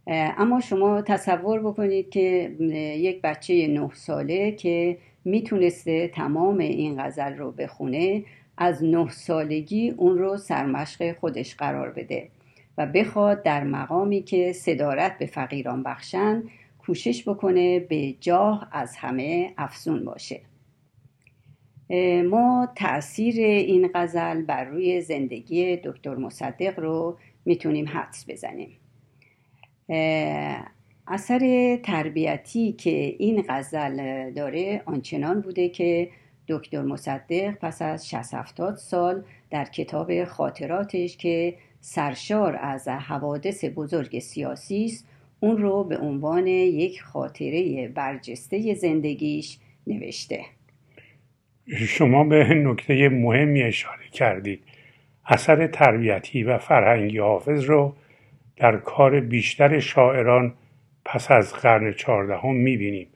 اما 0.08 0.60
شما 0.60 1.02
تصور 1.02 1.60
بکنید 1.60 2.10
که 2.10 2.56
یک 3.00 3.22
بچه 3.22 3.68
نه 3.68 3.90
ساله 3.94 4.52
که 4.52 4.98
می‌تونسته 5.26 6.08
تمام 6.08 6.58
این 6.58 7.04
غزل 7.04 7.34
رو 7.34 7.52
بخونه 7.52 8.24
از 8.58 8.84
نه 8.84 9.10
سالگی 9.10 9.90
اون 9.90 10.18
رو 10.18 10.38
سرمشق 10.38 11.20
خودش 11.20 11.56
قرار 11.56 11.92
بده 11.92 12.30
و 12.78 12.86
بخواد 12.86 13.44
در 13.44 13.64
مقامی 13.64 14.24
که 14.24 14.54
صدارت 14.54 15.18
به 15.18 15.26
فقیران 15.26 15.84
بخشن 15.84 16.44
کوشش 16.80 17.30
بکنه 17.30 17.80
به 17.80 18.16
جاه 18.20 18.70
از 18.72 18.96
همه 18.98 19.54
افزون 19.58 20.06
باشه. 20.06 20.42
ما 22.30 22.68
تاثیر 22.76 23.36
این 23.46 23.90
غزل 23.96 24.42
بر 24.42 24.64
روی 24.64 25.02
زندگی 25.02 25.78
دکتر 25.78 26.16
مصدق 26.16 26.80
رو 26.80 27.18
می‌تونیم 27.46 27.88
حدس 27.88 28.26
بزنیم. 28.30 28.78
اثر 31.08 31.76
تربیتی 31.84 32.72
که 32.72 33.16
این 33.20 33.46
غزل 33.50 34.32
داره 34.32 34.82
آنچنان 34.86 35.42
بوده 35.42 35.70
که 35.70 36.10
دکتر 36.48 36.82
مصدق 36.82 37.52
پس 37.52 37.82
از 37.82 38.10
60 38.10 38.76
سال 38.76 39.24
در 39.50 39.66
کتاب 39.66 40.24
خاطراتش 40.24 41.18
که 41.18 41.56
سرشار 41.82 42.60
از 42.62 42.88
حوادث 42.88 43.66
بزرگ 43.76 44.20
سیاسی 44.20 44.86
است 44.86 45.08
اون 45.40 45.58
رو 45.58 45.84
به 45.84 45.98
عنوان 45.98 46.48
یک 46.48 47.02
خاطره 47.02 47.88
برجسته 47.88 48.74
زندگیش 48.74 49.58
نوشته. 49.88 50.42
شما 51.68 52.24
به 52.24 52.44
نکته 52.44 53.10
مهمی 53.10 53.64
اشاره 53.64 54.10
کردید. 54.12 54.60
اثر 55.26 55.68
تربیتی 55.68 56.44
و 56.44 56.58
فرهنگی 56.58 57.18
حافظ 57.18 57.64
رو 57.64 57.96
در 58.58 58.78
کار 58.78 59.20
بیشتر 59.20 59.80
شاعران 59.80 60.54
پس 61.06 61.32
از 61.32 61.54
قرن 61.54 61.94
چهاردهم 61.94 62.56
می‌بینیم. 62.56 63.08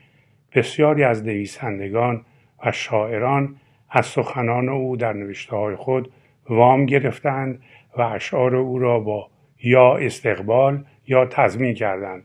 بسیاری 0.55 1.03
از 1.03 1.25
نویسندگان 1.25 2.25
و 2.65 2.71
شاعران 2.71 3.55
از 3.89 4.05
سخنان 4.05 4.69
او 4.69 4.97
در 4.97 5.13
نوشته 5.13 5.55
های 5.55 5.75
خود 5.75 6.11
وام 6.49 6.85
گرفتند 6.85 7.61
و 7.97 8.01
اشعار 8.01 8.55
او 8.55 8.79
را 8.79 8.99
با 8.99 9.29
یا 9.63 9.97
استقبال 9.97 10.83
یا 11.07 11.25
تضمین 11.25 11.73
کردند. 11.73 12.23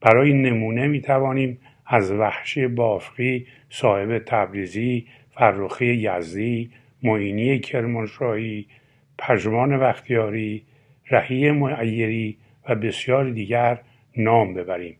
برای 0.00 0.32
نمونه 0.32 0.86
می 0.86 1.00
توانیم 1.00 1.58
از 1.86 2.12
وحشی 2.12 2.66
بافقی 2.66 3.46
صاحب 3.70 4.18
تبریزی 4.18 5.06
فرخی 5.30 5.86
یزدی 5.86 6.70
معینی 7.02 7.58
کرمانشاهی 7.58 8.66
پژمان 9.18 9.76
وقتیاری 9.76 10.62
رهی 11.10 11.50
معیری 11.50 12.38
و 12.68 12.74
بسیار 12.74 13.30
دیگر 13.30 13.80
نام 14.16 14.54
ببریم. 14.54 14.96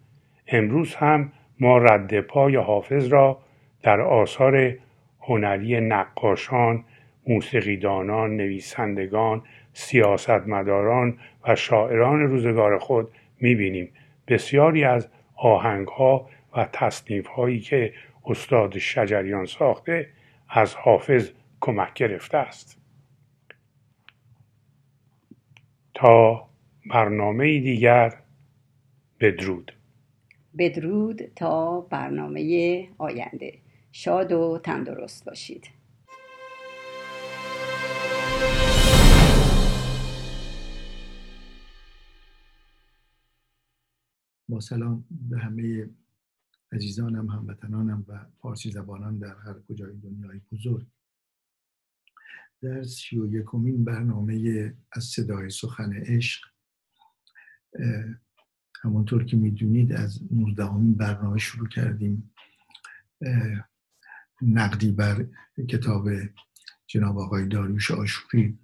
امروز 0.46 0.94
هم 0.94 1.32
ما 1.60 1.78
رد 1.78 2.20
پای 2.20 2.56
حافظ 2.56 3.08
را 3.08 3.38
در 3.82 4.00
آثار 4.00 4.74
هنری 5.20 5.80
نقاشان 5.80 6.84
موسیقیدانان 7.26 8.36
نویسندگان 8.36 9.42
سیاستمداران 9.72 11.18
و 11.48 11.56
شاعران 11.56 12.20
روزگار 12.20 12.78
خود 12.78 13.08
می‌بینیم. 13.40 13.92
بسیاری 14.28 14.84
از 14.84 15.08
آهنگها 15.36 16.28
و 16.56 16.68
تصنیف 16.72 17.26
هایی 17.26 17.60
که 17.60 17.92
استاد 18.26 18.78
شجریان 18.78 19.44
ساخته 19.46 20.08
از 20.48 20.74
حافظ 20.74 21.30
کمک 21.60 21.94
گرفته 21.94 22.38
است. 22.38 22.80
تا 25.94 26.48
برنامه 26.90 27.60
دیگر. 27.60 28.22
بدرود. 29.20 29.72
بدرود 30.58 31.22
تا 31.36 31.80
برنامه 31.80 32.88
آینده. 32.98 33.58
شاد 33.92 34.32
و 34.32 34.60
تندرست 34.64 35.24
باشید. 35.24 35.66
با 44.48 44.60
سلام 44.60 45.04
به 45.30 45.38
همه 45.38 45.90
عزیزانم 46.72 47.30
هموطنانم 47.30 48.04
و 48.08 48.26
فارسی 48.42 48.70
زبانان 48.70 49.18
در 49.18 49.36
هر 49.36 49.54
کجای 49.68 49.92
دنیای 49.92 50.40
بزرگ. 50.52 50.86
در 52.62 52.82
سی 52.82 53.18
و 53.18 53.34
یکمین 53.34 53.84
برنامه 53.84 54.74
از 54.92 55.04
صدای 55.04 55.50
سخن 55.50 55.92
عشق 55.92 56.53
همونطور 58.82 59.24
که 59.24 59.36
می‌دونید 59.36 59.92
از 59.92 60.20
نوزدهمین 60.30 60.94
برنامه 60.94 61.38
شروع 61.38 61.68
کردیم 61.68 62.34
نقدی 64.42 64.92
بر 64.92 65.26
کتاب 65.68 66.08
جناب 66.86 67.18
آقای 67.18 67.48
داریوش 67.48 67.90
آشوری 67.90 68.58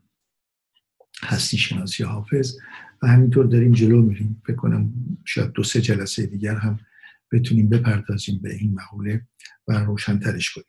هستی 1.22 1.58
شناسی 1.58 2.02
حافظ 2.02 2.56
و 3.02 3.06
همینطور 3.06 3.46
داریم 3.46 3.72
جلو 3.72 4.02
میریم. 4.02 4.42
فکر 4.46 4.56
کنم 4.56 4.92
شاید 5.24 5.52
دو 5.52 5.62
سه 5.62 5.80
جلسه 5.80 6.26
دیگر 6.26 6.56
هم 6.56 6.80
بتونیم 7.32 7.68
بپردازیم 7.68 8.40
به 8.42 8.54
این 8.54 8.74
مقوله 8.74 9.26
و 9.68 9.72
روشنترش 9.72 10.50
کنیم. 10.50 10.66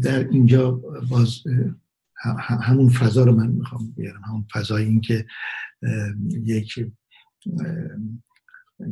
در 0.00 0.28
اینجا 0.28 0.70
باز 1.10 1.42
همون 2.62 2.88
فضا 2.88 3.24
رو 3.24 3.32
من 3.32 3.46
می‌خوام 3.46 3.92
بیارم. 3.92 4.22
همون 4.22 4.46
فضای 4.52 4.84
این 4.84 5.00
که 5.00 5.26
یک 6.44 6.74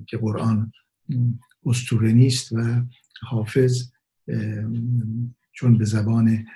که 0.07 0.16
قرآن 0.16 0.73
استوره 1.66 2.12
نیست 2.12 2.53
و 2.53 2.83
حافظ 3.20 3.92
چون 5.53 5.79
به 5.79 5.85
زبان 5.85 6.47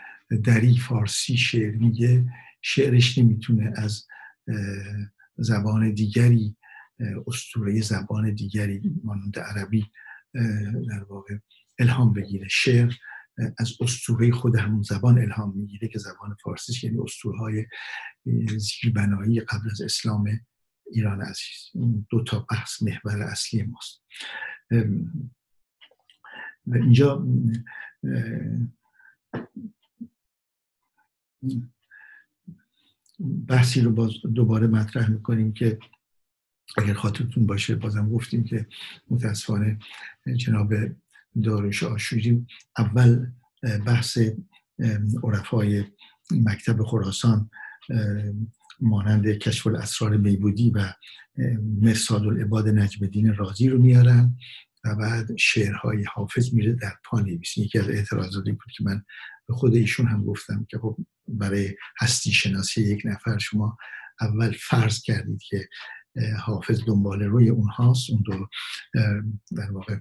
دری 0.45 0.79
فارسی 0.79 1.37
شعر 1.37 1.77
میگه 1.77 2.25
شعرش 2.63 3.19
نمی‌تونه 3.19 3.73
از 3.77 4.07
زبان 5.37 5.95
دیگری 5.95 6.57
استوره 7.27 7.81
زبان 7.81 8.35
دیگری 8.35 9.01
مانند 9.05 9.39
عربی 9.39 9.87
در 10.89 11.05
واقع 11.09 11.39
الهام 11.79 12.13
بگیره. 12.13 12.49
شعر 12.51 12.95
از 13.59 13.73
استوره 13.81 14.31
خود 14.31 14.57
همون 14.57 14.83
زبان 14.83 15.19
الهام 15.19 15.57
می‌گیره 15.57 15.89
که 15.89 15.99
زبان 15.99 16.37
فارسی 16.43 16.87
یعنی 16.87 16.99
استوره 16.99 17.39
های 17.39 17.67
زیربنایی 18.59 19.41
قبل 19.41 19.71
از 19.71 19.81
اسلام 19.81 20.41
ایران 20.93 21.21
عزیز. 21.21 21.85
دو 22.11 22.25
تا 22.25 22.47
بحث 22.51 22.83
محور 22.83 23.23
اصلی 23.23 23.63
ماست. 23.63 24.03
و 26.67 26.75
اینجا 26.75 27.27
بحثی 33.49 33.81
رو 33.81 33.93
باز 33.93 34.11
دوباره 34.35 34.67
مطرح 34.67 35.11
می‌کنیم 35.11 35.53
که 35.53 35.79
اگر 36.77 36.95
خاطرتون 36.95 37.47
باشه 37.47 37.75
بازم 37.75 38.09
گفتیم 38.09 38.45
که 38.45 38.67
متاسفانه 39.11 39.79
جناب 40.37 40.75
دارش 41.45 41.83
آشوری 41.83 42.47
اول 42.79 43.27
بحث 43.87 44.19
عرفای 45.23 45.85
مکتب 46.31 46.83
خراسان 46.83 47.51
مانند 48.81 49.27
کشف 49.29 49.67
الاسرار 49.67 50.17
میبودی 50.17 50.71
و 50.71 50.93
مرساد 51.81 52.23
العباد 52.23 52.69
نجم 52.69 53.05
الدین 53.05 53.35
رازی 53.35 53.69
رو 53.69 53.79
میارن 53.79 54.37
و 54.85 54.95
بعد 54.95 55.37
شعرهای 55.37 56.05
حافظ 56.05 56.55
میره 56.55 56.73
در 56.73 56.93
پا 57.05 57.21
نویسین 57.21 57.65
یکی 57.65 57.79
از 57.79 57.89
اعتراضاتی 57.89 58.53
بود 58.53 58.73
که 58.77 58.85
من 58.85 59.03
به 59.49 59.55
خود 59.55 59.75
ایشون 59.75 60.07
هم 60.07 60.25
گفتم 60.25 60.67
که 60.71 60.79
خب 60.79 60.97
برای 61.29 61.75
هستی 62.01 62.33
شناسی 62.33 62.83
یک 62.83 63.03
نفر 63.05 63.39
شما 63.39 63.77
اول 64.21 64.57
فرض 64.61 65.03
کردید 65.03 65.43
که 65.43 65.69
حافظ 66.41 66.81
دنبال 66.87 67.23
روی 67.23 67.49
اونهاست. 67.49 68.11
اون 68.11 68.23
دو 68.27 68.47
در 69.57 69.71
واقع 69.71 69.97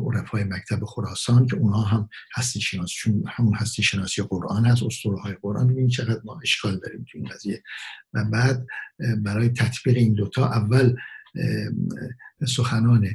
عرفای 0.00 0.44
مکتب 0.44 0.84
خراسان 0.84 1.46
که 1.46 1.56
اونها 1.56 1.82
هم 1.82 2.08
هستی 2.36 2.60
شناسی 2.60 2.94
چون 2.94 3.24
همون 3.28 3.54
هستی 3.54 3.82
شناسی 3.82 4.22
قرآن 4.22 4.66
هست 4.66 4.82
اسطوره 4.82 5.20
های 5.20 5.34
قرآن 5.42 5.66
ببینید 5.66 5.90
چقدر 5.90 6.20
ما 6.24 6.40
اشکال 6.42 6.78
داریم 6.78 7.04
تو 7.12 7.18
این 7.18 7.28
قضیه. 7.28 7.62
و 8.12 8.24
بعد 8.24 8.66
برای 9.22 9.48
تطبیق 9.48 9.96
این 9.96 10.14
دوتا 10.14 10.46
اول 10.46 10.96
سخنان 12.46 13.08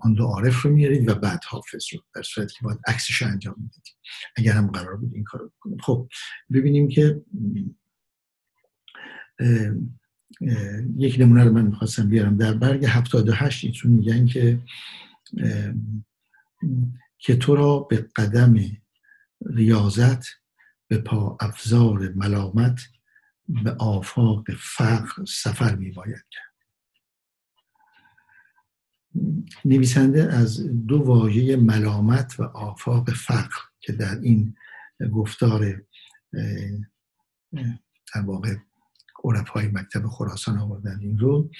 آن 0.00 0.14
دو 0.14 0.24
عارف 0.24 0.62
رو 0.62 0.70
میارید 0.70 1.08
و 1.08 1.14
بعد 1.14 1.40
حافظ 1.48 1.84
رو 1.92 2.00
در 2.14 2.22
صورتی 2.22 2.54
که 2.54 2.60
باید 2.62 2.78
عکسش 2.86 3.22
رو 3.22 3.28
انجام 3.28 3.54
می‌دید. 3.58 3.82
اگر 4.36 4.52
هم 4.52 4.66
قرار 4.66 4.96
بود 4.96 5.14
این 5.14 5.24
کار 5.24 5.40
رو 5.40 5.48
بکنیم. 5.48 5.78
خب 5.78 6.08
ببینیم 6.52 6.88
که 6.88 7.22
یک 10.96 11.16
نمونه 11.20 11.44
رو 11.44 11.52
من 11.52 11.66
می‌خواستم 11.66 12.08
بیارم. 12.08 12.36
در 12.36 12.54
برگ 12.54 12.84
78 12.84 13.64
ایشون 13.64 13.92
میگن 13.92 14.26
که 14.26 14.58
که 17.18 17.36
تو 17.36 17.56
را 17.56 17.78
به 17.78 18.08
قدم 18.16 18.54
ریاضت 19.46 20.24
به 20.88 20.98
پا 20.98 21.36
افزار 21.40 22.08
ملامت 22.08 22.80
به 23.48 23.70
آفاق 23.70 24.44
فقر 24.58 25.24
سفر 25.24 25.76
می 25.76 25.90
باید 25.90 26.24
کرد. 26.30 26.52
نویسنده 29.64 30.32
از 30.32 30.66
دو 30.86 30.98
واژه 30.98 31.56
ملامت 31.56 32.40
و 32.40 32.42
آفاق 32.42 33.10
فقر 33.10 33.56
که 33.80 33.92
در 33.92 34.20
این 34.20 34.56
گفتار 35.12 35.82
در 38.14 38.20
واقع 38.24 38.56
عرف 39.24 39.48
های 39.48 39.66
مکتب 39.66 40.06
خراسان 40.06 40.58
آوردن 40.58 40.98
این 41.00 41.18
رو 41.18 41.50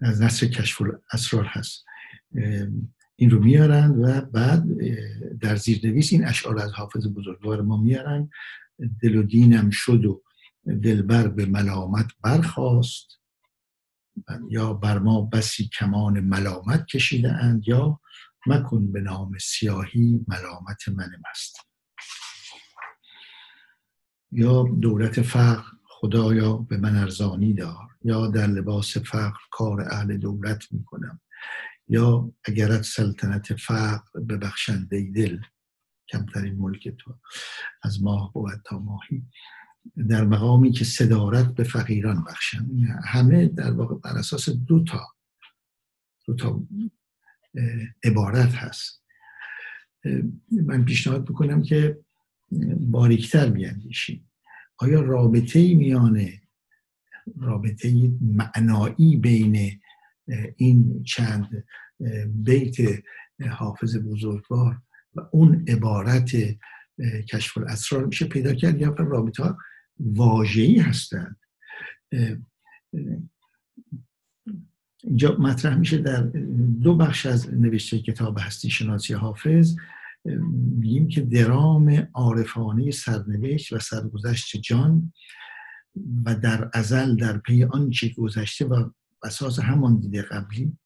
از 0.00 0.22
نصر 0.22 0.46
کشف 0.46 0.82
اسرار 1.12 1.44
هست. 1.44 1.84
این 3.16 3.30
رو 3.30 3.40
میارن 3.40 3.90
و 3.90 4.20
بعد 4.20 4.64
در 5.40 5.56
زیرنویس 5.56 6.12
این 6.12 6.24
اشعار 6.24 6.58
از 6.58 6.72
حافظ 6.72 7.06
بزرگوار 7.06 7.62
ما 7.62 7.76
میارن. 7.76 8.30
دل 9.02 9.16
و 9.16 9.22
دینم 9.22 9.70
شد 9.70 10.04
و 10.04 10.22
دلبر 10.82 11.28
به 11.28 11.46
ملامت 11.46 12.06
برخواست 12.22 13.20
یا 14.50 14.74
بر 14.74 14.98
ما 14.98 15.22
بسی 15.22 15.70
کمان 15.78 16.20
ملامت 16.20 16.86
کشیده 16.86 17.32
اند 17.32 17.68
یا 17.68 18.00
مکن 18.46 18.92
به 18.92 19.00
نام 19.00 19.38
سیاهی 19.40 20.24
ملامت 20.28 20.88
من 20.88 21.10
مست. 21.30 21.56
یا 24.32 24.62
دولت 24.62 25.22
فقر 25.22 25.64
خدایا 25.84 26.56
به 26.56 26.76
من 26.76 26.96
ارزانی 26.96 27.54
دار. 27.54 27.88
یا 28.04 28.26
در 28.26 28.46
لباس 28.46 28.96
فقر 28.96 29.38
کار 29.50 29.80
اهل 29.80 30.16
دولت 30.16 30.72
می‌کنم. 30.72 31.20
یا 31.88 32.32
اگرت 32.44 32.82
سلطنت 32.82 33.54
فقر 33.54 34.20
ببخشنده 34.20 35.10
دل 35.14 35.38
کمترین 36.08 36.54
ملک 36.54 36.88
تو. 36.88 37.18
از 37.82 38.02
ماه 38.02 38.32
بود 38.32 38.62
تا 38.64 38.78
ماهی. 38.78 39.26
در 40.08 40.24
مقامی 40.24 40.72
که 40.72 40.84
صدارت 40.84 41.54
به 41.54 41.64
فقیران 41.64 42.24
بخشن 42.24 42.66
همه 43.04 43.46
در 43.46 43.70
واقع 43.70 43.94
بر 43.94 44.18
اساس 44.18 44.48
دو 44.48 44.84
تا 44.84 45.06
دو 46.26 46.34
تا 46.34 46.66
عبارت 48.04 48.54
هست. 48.54 49.04
من 50.50 50.84
پیشنهاد 50.84 51.28
می‌کنم 51.28 51.62
که 51.62 51.98
باریکتر 52.80 53.50
بیاندیشیم. 53.50 54.30
آیا 54.78 55.00
رابطه 55.00 55.74
میان 55.74 56.28
رابطه 57.36 58.12
معنایی 58.20 59.16
بین 59.16 59.80
این 60.56 61.02
چند 61.02 61.64
بیت 62.26 62.76
حافظ 63.50 63.96
بزرگوار 63.96 64.82
و 65.14 65.20
اون 65.30 65.64
عبارت 65.68 66.30
کشف 67.28 67.58
الاسرار 67.58 68.06
میشه 68.06 68.24
پیدا 68.24 68.54
کرد. 68.54 68.80
یا 68.80 68.88
رابطه 68.88 69.42
ها 69.42 69.58
هستند. 70.80 71.36
اینجا 75.04 75.36
مطرح 75.38 75.76
میشه 75.78 75.98
در 75.98 76.22
دو 76.82 76.96
بخش 76.96 77.26
از 77.26 77.54
نوشته 77.54 77.98
کتاب 77.98 78.38
هستی 78.40 78.70
شناسی 78.70 79.14
حافظ. 79.14 79.76
میگیم 80.78 81.08
که 81.08 81.20
درام 81.20 82.08
عارفانه 82.14 82.90
سرنوشت 82.90 83.72
و 83.72 83.78
سرگذشت 83.78 84.56
جان 84.56 85.12
و 86.24 86.34
در 86.34 86.70
ازل 86.74 87.16
در 87.16 87.38
پی 87.38 87.64
آنچه 87.64 88.08
گذشته 88.08 88.64
و 88.64 88.90
اساس 89.22 89.58
همان 89.58 90.00
دیده 90.00 90.22
قبلی 90.22 90.78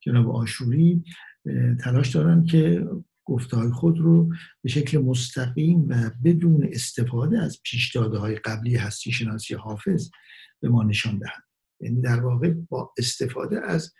جناب 0.00 0.30
آشوری 0.30 1.04
تلاش 1.80 2.08
دارن 2.14 2.44
که 2.44 2.86
گفته 3.24 3.70
خود 3.70 3.98
رو 3.98 4.32
به 4.62 4.68
شکل 4.68 4.98
مستقیم 4.98 5.88
و 5.88 6.10
بدون 6.24 6.68
استفاده 6.72 7.38
از 7.38 7.60
پیش 7.64 7.96
های 7.96 8.36
قبلی 8.36 8.76
هستی 8.76 9.12
شناسی 9.12 9.54
حافظ 9.54 10.10
به 10.60 10.68
ما 10.68 10.82
نشان 10.82 11.18
دهند. 11.18 11.42
یعنی 11.80 12.00
در 12.00 12.20
واقع 12.20 12.54
با 12.68 12.92
استفاده 12.98 13.60
از 13.66 13.94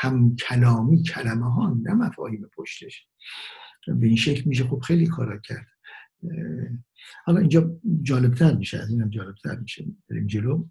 همکلامی 0.00 1.02
کلمه 1.02 1.54
ها 1.54 1.76
نه 1.82 1.94
مفاهیم 1.94 2.50
پشتش. 2.56 3.06
به 3.86 4.06
این 4.06 4.16
شکل 4.16 4.42
میشه 4.46 4.64
خب 4.64 4.80
خیلی 4.80 5.06
کارا 5.06 5.38
کرد. 5.38 5.66
حالا 7.24 7.40
اینجا 7.40 7.80
جالبتر 8.02 8.54
میشه 8.56 8.78
از 8.78 8.90
اینم 8.90 9.10
جالبتر 9.10 9.56
میشه. 9.56 9.84
بریم 10.10 10.26
جلو. 10.26 10.64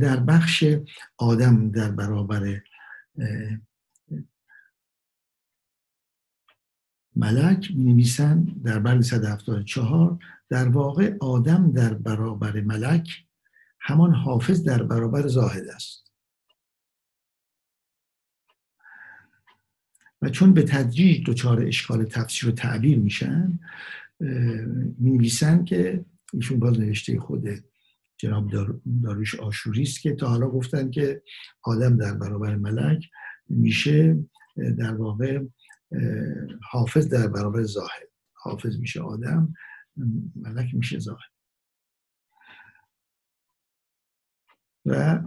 در 0.00 0.16
بخش 0.16 0.64
آدم 1.18 1.70
در 1.70 1.90
برابر 1.90 2.60
ملک 7.16 7.70
می 7.74 7.92
نویسن 7.92 8.44
در 8.64 8.78
بند 8.78 9.02
174 9.02 10.18
در 10.48 10.68
واقع 10.68 11.16
آدم 11.20 11.72
در 11.72 11.94
برابر 11.94 12.60
ملک 12.60 13.24
همان 13.80 14.14
حافظ 14.14 14.62
در 14.62 14.82
برابر 14.82 15.26
زاهد 15.26 15.68
است. 15.68 16.04
و 20.22 20.28
چون 20.28 20.54
به 20.54 20.62
تدریج 20.62 21.30
دچار 21.30 21.62
اشکال 21.62 22.04
تفسیر 22.04 22.48
و 22.48 22.52
تعبیر 22.52 22.98
میشن 22.98 23.58
می 24.98 25.10
نویسن 25.10 25.64
که 25.64 26.04
ایشون 26.32 26.58
باز 26.58 26.80
نوشته 26.80 27.20
خود 27.20 27.64
جناب 28.24 28.50
داروش 29.02 29.34
آشوری 29.34 29.82
است 29.82 30.00
که 30.00 30.14
تا 30.14 30.28
حالا 30.28 30.48
گفتن 30.48 30.90
که 30.90 31.22
آدم 31.62 31.96
در 31.96 32.14
برابر 32.14 32.56
ملک 32.56 33.10
میشه 33.48 34.18
در 34.78 34.94
واقع 34.94 35.40
حافظ 36.70 37.08
در 37.08 37.28
برابر 37.28 37.62
زاهد 37.62 38.08
حافظ 38.32 38.76
میشه 38.78 39.00
آدم 39.00 39.54
ملک 40.36 40.74
میشه 40.74 40.98
زاهد 40.98 41.34
و 44.86 45.22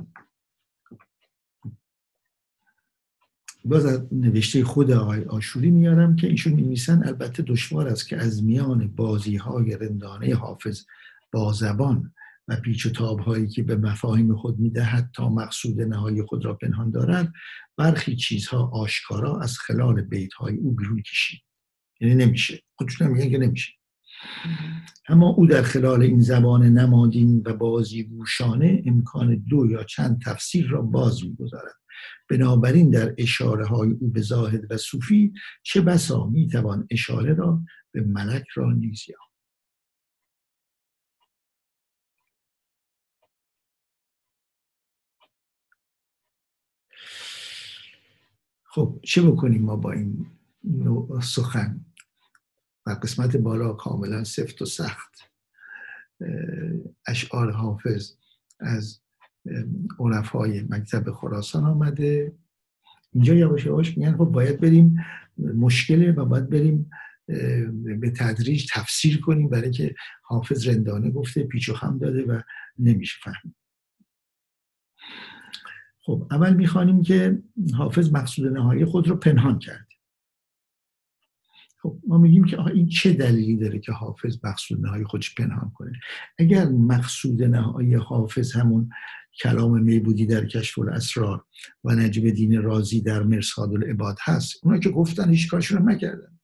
باز 3.65 3.85
از 3.85 4.13
نوشته 4.13 4.63
خود 4.63 4.91
آقای 4.91 5.25
آشوری 5.25 5.71
میارم 5.71 6.15
که 6.15 6.27
ایشون 6.27 6.53
میمیسن 6.53 7.07
البته 7.07 7.43
دشوار 7.43 7.87
است 7.87 8.07
که 8.07 8.17
از 8.17 8.43
میان 8.43 8.87
بازی 8.87 9.35
های 9.35 9.77
رندانه 9.77 10.35
حافظ 10.35 10.85
با 11.31 11.53
زبان 11.53 12.13
و 12.47 12.55
پیچ 12.55 12.85
و 12.85 12.89
تاب 12.89 13.19
هایی 13.19 13.47
که 13.47 13.63
به 13.63 13.75
مفاهیم 13.75 14.35
خود 14.35 14.59
می‌دهد 14.59 15.11
تا 15.15 15.29
مقصود 15.29 15.81
نهایی 15.81 16.23
خود 16.23 16.45
را 16.45 16.53
پنهان 16.53 16.91
دارد 16.91 17.33
برخی 17.77 18.15
چیزها 18.15 18.69
آشکارا 18.73 19.39
از 19.39 19.57
خلال 19.57 20.01
بیت 20.01 20.33
های 20.33 20.55
او 20.55 20.75
بیرون 20.75 21.01
کشید. 21.01 21.41
یعنی 21.99 22.15
نمیشه. 22.15 22.59
خودشون 22.75 23.07
میگن 23.07 23.29
که 23.29 23.37
نمیشه. 23.37 23.73
اما 25.09 25.29
او 25.29 25.47
در 25.47 25.61
خلال 25.61 26.01
این 26.01 26.19
زبان 26.19 26.63
نمادین 26.63 27.43
و 27.45 27.53
بازی 27.53 28.03
گوشانه 28.03 28.83
امکان 28.85 29.35
دو 29.35 29.65
یا 29.71 29.83
چند 29.83 30.21
تفسیر 30.21 30.67
را 30.67 30.81
باز 30.81 31.23
می‌گذارد. 31.23 31.75
بنابراین 32.29 32.89
در 32.89 33.15
اشاره 33.17 33.65
های 33.65 33.91
او 33.91 34.07
به 34.07 34.21
زاهد 34.21 34.71
و 34.71 34.77
صوفی 34.77 35.33
چه 35.63 35.81
بسا 35.81 36.27
می‌توان 36.27 36.87
اشاره 36.91 37.33
را 37.33 37.61
به 37.91 38.01
ملک 38.01 38.45
را 38.55 38.73
نیز 38.73 39.01
خب 48.77 48.99
چه 49.03 49.21
بکنیم 49.21 49.61
ما 49.61 49.75
با 49.75 49.91
این 49.91 50.25
نوع 50.63 51.21
سخن؟ 51.21 51.85
و 52.85 52.89
قسمت 52.89 53.37
بالا 53.37 53.73
کاملا 53.73 54.23
سفت 54.23 54.61
و 54.61 54.65
سخت 54.65 55.31
اشعار 57.07 57.51
حافظ 57.51 58.11
از 58.59 58.99
عرفای 59.99 60.61
مکتب 60.69 61.11
خراسان 61.11 61.63
آمده. 61.63 62.35
اینجا 63.13 63.33
یواش 63.33 63.65
یواش 63.65 63.97
میگن 63.97 64.17
خب 64.17 64.25
باید 64.25 64.61
بریم 64.61 65.05
مشکله 65.37 66.11
و 66.11 66.25
باید 66.25 66.49
بریم 66.49 66.89
به 67.99 68.13
تدریج 68.17 68.67
تفسیر 68.73 69.21
کنیم 69.21 69.49
برای 69.49 69.71
که 69.71 69.95
حافظ 70.23 70.67
رندانه 70.67 71.11
گفته 71.11 71.43
پیچ 71.43 71.69
و 71.69 71.73
خم 71.73 71.97
داده 71.97 72.25
و 72.25 72.41
نمیشه 72.79 73.15
فهمید. 73.23 73.55
خب 76.07 76.27
اول 76.31 76.53
می‌خوانیم 76.53 77.01
که 77.01 77.43
حافظ 77.73 78.13
مقصود 78.13 78.47
نهایی 78.53 78.85
خود 78.85 79.07
رو 79.07 79.15
پنهان 79.15 79.59
کرد 79.59 79.87
خب 81.81 81.99
ما 82.07 82.17
میگیم 82.17 82.45
که 82.45 82.61
این 82.61 82.87
چه 82.87 83.13
دلیلی 83.13 83.57
داره 83.57 83.79
که 83.79 83.91
حافظ 83.91 84.37
مقصود 84.43 84.85
نهایی 84.85 85.03
خودش 85.03 85.35
پنهان 85.35 85.71
کنه؟ 85.75 85.91
اگر 86.37 86.65
مقصود 86.65 87.43
نهایی 87.43 87.95
حافظ 87.95 88.55
همون 88.55 88.89
کلام 89.41 89.81
میبودی 89.81 90.25
در 90.25 90.45
کشف 90.45 90.79
الاسرار 90.79 91.45
و 91.83 91.95
نجب 91.95 92.29
دین 92.29 92.61
رازی 92.61 93.01
در 93.01 93.23
مرساد 93.23 93.73
العباد 93.73 94.17
هست 94.21 94.59
اونا 94.63 94.77
که 94.77 94.89
گفتن 94.89 95.29
هیچ 95.29 95.49
کارشون 95.49 95.77
رو 95.77 95.85
نکردن. 95.85 96.39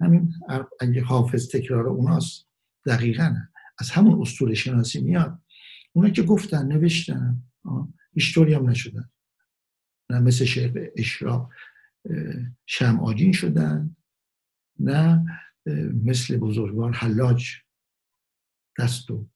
همین 0.00 0.32
اگه 0.80 1.02
حافظ 1.02 1.48
تکرار 1.48 1.86
اوناست 1.86 2.48
دقیقا 2.86 3.36
از 3.78 3.90
همون 3.90 4.20
اصول 4.20 4.54
شناسی 4.54 5.02
میاد. 5.02 5.38
اونا 5.92 6.08
که 6.08 6.22
گفتن 6.22 6.66
نوشتن 6.66 7.42
هیچ 8.12 8.38
هم 8.38 8.70
نشدن. 8.70 9.10
نه 10.10 10.20
مثل 10.20 10.44
شیخ 10.44 10.72
اشراق 10.96 11.50
شمعاجین 12.66 13.32
شدن 13.32 13.96
نه 14.80 15.24
مثل 16.04 16.36
بزرگوار 16.36 16.92
حلاج 16.92 17.46
دست 18.78 19.10
و 19.10 19.26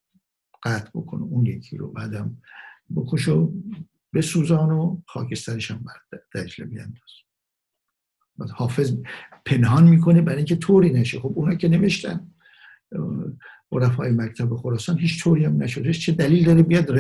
قطع 0.62 0.90
بکنه 0.94 1.22
اون 1.22 1.46
یکی 1.46 1.76
رو 1.76 1.92
بعدم 1.92 2.42
بکش 2.96 3.28
و 3.28 3.52
سوزان 4.22 4.70
و 4.70 5.02
خاکسترش 5.06 5.70
هم 5.70 5.84
بر 5.84 6.18
دجله 6.34 6.66
بینداز 6.66 7.10
حافظ 8.54 8.92
پنهان 9.44 9.88
می‌کنه 9.88 10.22
برای 10.22 10.36
اینکه 10.36 10.56
طوری 10.56 10.90
نشه. 10.90 11.20
خب 11.20 11.32
اونا 11.36 11.54
که 11.54 11.68
نوشتن 11.68 12.30
عرفای 13.72 14.10
مکتب 14.10 14.56
خراسان 14.56 14.98
هیچ 14.98 15.22
طوری 15.22 15.44
هم 15.44 15.62
نشده. 15.62 15.92
چه 15.92 16.12
دلیل 16.12 16.44
داره 16.44 16.62
بیاد 16.62 16.90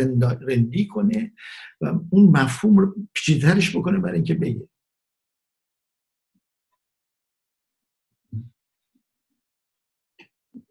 رندی 0.50 0.86
کنه 0.86 1.32
و 1.80 2.00
اون 2.10 2.30
مفهوم 2.30 2.78
رو 2.78 2.96
پیچیدترش 3.14 3.76
بکنه 3.76 3.98
برای 3.98 4.14
اینکه 4.14 4.34
بگه. 4.34 4.68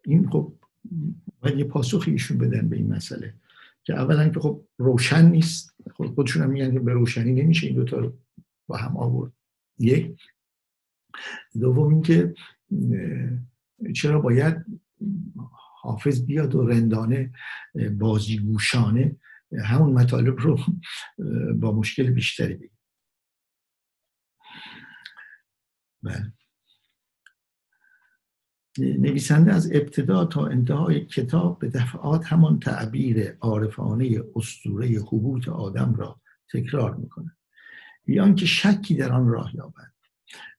این 0.04 0.30
خب 0.30 0.54
باید 1.40 1.58
یه 1.58 1.64
پاسخی 1.64 2.10
ایشون 2.10 2.38
بدن 2.38 2.68
به 2.68 2.76
این 2.76 2.94
مسئله 2.94 3.34
که 3.84 3.94
اولا 3.94 4.28
که 4.28 4.40
خب 4.40 4.64
روشن 4.78 5.30
نیست. 5.30 5.76
خب 5.94 6.06
خودشون 6.06 6.42
هم 6.42 6.50
میگن 6.50 6.72
که 6.72 6.80
به 6.80 6.92
روشنی 6.92 7.32
نمیشه 7.32 7.66
این 7.66 7.76
دوتا 7.76 7.98
رو 7.98 8.18
با 8.66 8.76
هم 8.76 8.96
آورد. 8.96 9.32
یک. 9.78 10.20
دوم 11.60 11.88
اینکه 11.88 12.34
چرا 13.94 14.20
باید 14.20 14.64
حافظ 15.80 16.26
بیاد 16.26 16.54
و 16.54 16.66
رندانه 16.66 17.32
بازیگوشانه 17.98 19.16
همون 19.64 19.92
مطالب 19.92 20.38
رو 20.38 20.58
با 21.60 21.72
مشکل 21.72 22.10
بیشتری 22.10 22.54
بگیر 22.54 22.70
بله. 26.02 26.32
نویسنده 28.78 29.52
از 29.52 29.72
ابتدا 29.72 30.24
تا 30.24 30.46
انتهای 30.46 31.06
کتاب 31.06 31.58
به 31.58 31.68
دفعات 31.68 32.26
همان 32.26 32.58
تعبیر 32.58 33.36
عارفانه 33.40 34.20
اسطوره 34.36 34.88
حبوط 34.88 35.48
آدم 35.48 35.94
را 35.94 36.20
تکرار 36.52 36.94
می‌کنه 36.94 37.36
بیان 38.04 38.34
که 38.34 38.46
شکی 38.46 38.94
در 38.94 39.12
آن 39.12 39.28
راه 39.28 39.56
یابد. 39.56 39.92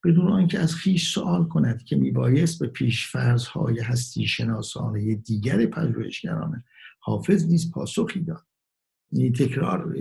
بدون 0.03 0.27
آنکه 0.27 0.59
از 0.59 0.75
خیش 0.75 1.13
سوال 1.13 1.47
کند 1.47 1.83
که 1.83 1.95
میبایست 1.95 2.59
به 2.59 2.67
پیشفرزهای 2.67 3.79
هستی 3.79 4.27
شناسانه 4.27 5.15
دیگر 5.15 5.65
پژوهشگران 5.65 6.63
حافظ 6.99 7.45
نیز 7.45 7.71
پاسخی 7.71 8.19
داد. 8.19 8.45
این 9.11 9.33
تکرار 9.33 9.95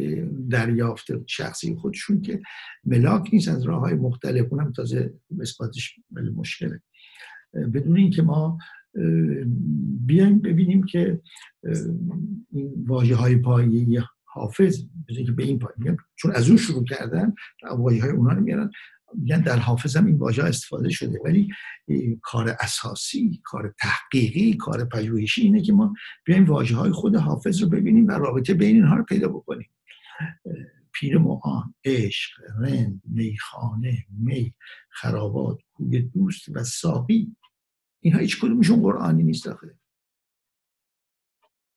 دریافت 0.51 1.07
شخصی 1.27 1.75
خودشون 1.75 2.21
که 2.21 2.43
ملاک 2.85 3.29
نیست 3.33 3.49
از 3.49 3.63
راه 3.63 3.81
های 3.81 3.95
مختلف 3.95 4.53
اونم 4.53 4.73
تازه 4.73 5.15
اثباتش 5.41 6.01
مشکله. 6.37 6.83
بدون 7.53 7.97
اینکه 7.97 8.23
ما 8.23 8.59
بیایم 10.07 10.39
ببینیم 10.39 10.83
که 10.83 11.21
این 12.51 12.85
واجه 12.87 13.15
های 13.15 13.37
پایی 13.37 14.01
حافظ 14.25 14.79
که 15.27 15.33
به 15.33 15.43
این 15.43 15.59
پای 15.59 15.97
چون 16.17 16.33
از 16.35 16.49
اون 16.49 16.57
شروع 16.57 16.85
کردن 16.85 17.35
واجه 17.63 18.03
های 18.03 18.11
اونا 18.11 18.33
رو 18.33 18.41
میارن 18.41 18.71
میگن 19.15 19.41
در 19.41 19.59
حافظ 19.59 19.97
هم 19.97 20.07
این 20.07 20.17
واژه 20.17 20.45
استفاده 20.45 20.89
شده. 20.89 21.19
ولی 21.25 21.49
کار 22.23 22.57
اساسی 22.61 23.41
کار 23.45 23.75
تحقیقی 23.81 24.55
کار 24.55 24.85
پژوهشی 24.85 25.43
اینه 25.43 25.63
که 25.63 25.73
ما 25.73 25.95
بیایم 26.25 26.45
واژه 26.45 26.77
های 26.77 26.91
خود 26.91 27.17
حافظ 27.17 27.63
رو 27.63 27.69
ببینیم 27.69 28.07
و 28.07 28.11
رابطه 28.11 28.55
بین 28.55 28.77
اینها 28.77 28.97
رو 28.97 29.05
پیدا 29.05 29.29
بکنیم. 29.29 29.71
پیر 30.93 31.19
معان 31.19 31.75
عشق 31.85 32.31
رند 32.59 33.03
میخانه 33.05 34.07
می 34.11 34.55
خرابات 34.91 35.59
کوی 35.75 36.03
دوست 36.03 36.49
و 36.49 36.65
ساقی. 36.65 37.37
اینها 38.01 38.21
هیچ 38.21 38.41
کدومشون 38.41 38.83
قرآنی 38.83 39.23
نیست 39.23 39.45
داخله 39.45 39.79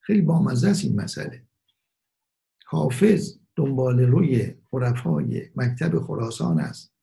خیلی 0.02 0.22
بامزه 0.22 0.70
است 0.70 0.84
این 0.84 1.02
مسئله. 1.02 1.46
حافظ 2.66 3.40
دنبال 3.56 4.00
روی 4.00 4.54
عرفای 4.74 5.50
مکتب 5.56 6.00
خراسان 6.00 6.60
است. 6.60 6.94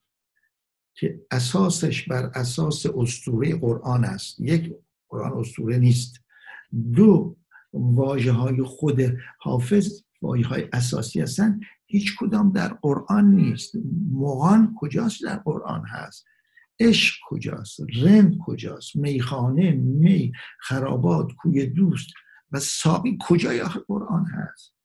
که 0.99 1.19
اساسش 1.31 2.07
بر 2.07 2.31
اساس 2.35 2.85
استوره 2.85 3.55
قرآن 3.55 4.05
است. 4.05 4.39
یک 4.39 4.73
قرآن 5.09 5.33
استوره 5.33 5.77
نیست. 5.77 6.15
دو 6.95 7.37
واجه 7.73 8.31
های 8.31 8.63
خود 8.63 9.01
حافظ 9.39 10.01
واجه 10.21 10.47
های 10.47 10.67
اساسی 10.73 11.21
هستن. 11.21 11.59
هیچ 11.85 12.15
کدام 12.19 12.51
در 12.51 12.67
قرآن 12.67 13.31
نیست. 13.31 13.75
مغان 14.11 14.75
کجاست 14.77 15.23
در 15.23 15.37
قرآن 15.37 15.85
هست؟ 15.85 16.25
عشق 16.79 17.15
کجاست؟ 17.29 17.79
رند 18.01 18.37
کجاست؟ 18.37 18.95
میخانه 18.95 19.71
می 19.71 20.31
خرابات 20.59 21.31
کوی 21.33 21.65
دوست. 21.65 22.09
و 22.51 22.59
ساقی 22.59 23.17
کجای 23.21 23.61
آخر 23.61 23.79
قرآن 23.87 24.25
هست؟ 24.25 24.75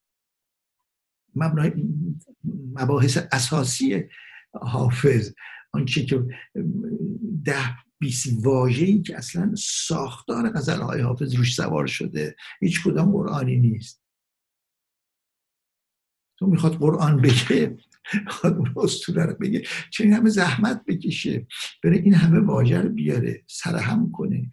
مباحث 2.75 3.19
اساسی 3.33 4.05
حافظ. 4.53 5.33
آنچه 5.75 6.05
که 6.05 6.27
ده 7.45 7.77
بیست 7.99 8.47
واژه‌ای 8.47 9.03
که 9.03 9.17
اصلا 9.17 9.55
ساختار 9.59 10.51
غزلهای 10.51 11.01
حافظ 11.01 11.35
روش 11.35 11.55
سوار 11.55 11.87
شده 11.87 12.37
هیچ 12.61 12.85
کدام 12.85 13.13
قرآنی 13.13 13.57
نیست. 13.57 14.03
تو 16.39 16.47
می‌خواد 16.47 16.75
قرآن 16.75 17.17
بگه 17.21 17.77
می‌خواد 18.25 18.57
اون 18.57 18.75
اسطوره 18.77 19.25
رو 19.25 19.35
بگه 19.35 19.63
چه 19.91 20.15
همه 20.15 20.31
زحمت 20.31 20.85
بکشه؟ 20.87 21.47
بره 21.85 21.97
این 21.97 22.15
همه 22.15 22.41
واژه 22.41 22.81
رو 22.81 22.89
بیاره 22.89 23.45
سرهم 23.47 24.13
کنه. 24.13 24.51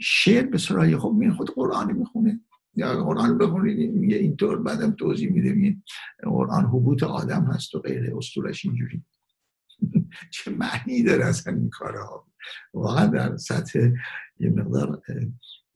شعر 0.00 0.46
به 0.46 0.58
سرای 0.58 0.96
خب 0.96 1.14
میره 1.18 1.32
خود 1.32 1.50
قرآن 1.50 1.92
می‌خونه. 1.92 2.40
یا 2.74 3.04
قرآن 3.04 3.38
بخونید 3.38 3.94
میگه 3.94 4.16
اینطور 4.16 4.62
بعدم 4.62 4.90
توضیح 4.90 5.30
میده 5.30 5.76
قرآن 6.22 6.64
حبوط 6.64 7.02
آدم 7.02 7.44
هست 7.44 7.74
و 7.74 7.78
غیره 7.78 8.16
اسطورش 8.16 8.64
اینجوری. 8.64 9.04
چه 10.34 10.50
معنی 10.50 11.02
داره 11.02 11.24
اصلا 11.24 11.54
این 11.54 11.70
کارها؟ 11.70 12.26
واقعا 12.74 13.06
در 13.06 13.36
سطح 13.36 13.90
یه 14.40 14.50
مقدار 14.50 15.02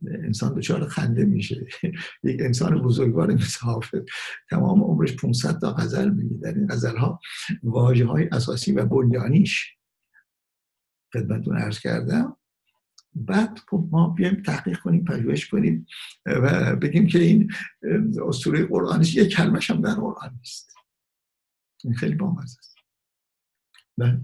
انسان 0.07 0.55
دچار 0.55 0.89
خنده 0.89 1.25
میشه. 1.25 1.67
یک 2.25 2.41
انسان 2.41 2.83
بزرگوار 2.83 3.35
مثل 3.35 3.61
حافظ 3.61 4.01
تمام 4.51 4.83
عمرش 4.83 5.17
500 5.17 5.59
تا 5.59 5.73
غزل 5.73 6.11
میگه. 6.11 6.37
در 6.37 6.55
این 6.55 6.67
غزل 6.67 6.97
ها 6.97 7.21
واجه 7.63 8.07
های 8.07 8.29
اساسی 8.33 8.73
و 8.73 8.87
بنیانیش 8.87 9.77
خدمتتون 11.13 11.59
عرض 11.59 11.79
کردم. 11.79 12.37
بعد 13.15 13.59
خب 13.71 13.89
ما 13.91 14.09
بیایم 14.09 14.43
تحقیق 14.43 14.79
کنیم 14.79 15.05
پژوهش 15.05 15.49
کنیم 15.49 15.87
و 16.27 16.77
بگیم 16.77 17.07
که 17.07 17.19
این 17.19 17.53
اسطوره 18.29 18.65
قرآنی 18.65 19.07
یک 19.07 19.35
کلمش 19.35 19.71
هم 19.71 19.81
در 19.81 19.95
قرآن 19.95 20.35
نیست. 20.39 20.73
این 21.85 21.95
خیلی 21.95 22.15
بامزه 22.15 22.59
است. 22.59 22.72
بله. 24.03 24.21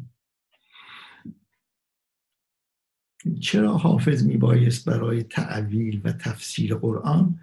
چرا 3.40 3.76
حافظ 3.76 4.24
میبایست 4.24 4.88
برای 4.88 5.22
تعویل 5.22 6.00
و 6.04 6.12
تفسیر 6.12 6.74
قرآن 6.74 7.40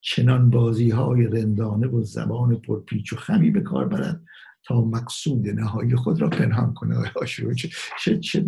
چنان 0.00 0.50
بازی 0.50 0.90
های 0.90 1.26
رندانه 1.26 1.86
و 1.86 2.02
زبان 2.02 2.60
پرپیچ 2.60 3.12
و 3.12 3.16
خمی 3.16 3.50
به 3.50 3.60
کار 3.60 3.88
برد 3.88 4.22
تا 4.64 4.80
مقصود 4.80 5.48
نهایی 5.48 5.96
خود 5.96 6.20
را 6.20 6.28
پنهان 6.28 6.74
کنه؟ 6.74 7.12
چه, 7.26 7.54
چه, 8.00 8.18
چه 8.18 8.46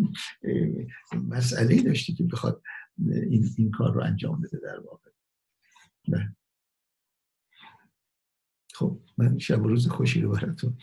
مسئله 1.29 1.83
داشتی 1.83 2.15
که 2.15 2.25
بخواد 2.25 2.63
این, 3.07 3.49
این 3.59 3.71
کار 3.71 3.95
رو 3.95 4.05
انجام 4.05 4.41
بده 4.41 4.59
در 4.63 4.81
واقع؟ 4.81 5.11
بله. 6.09 6.37
خب 8.81 8.99
من 9.19 9.39
شب 9.39 9.63
و 9.63 9.69
روز 9.69 9.89
خوشی 9.89 10.21
رو 10.21 10.31
براتون 10.33 10.77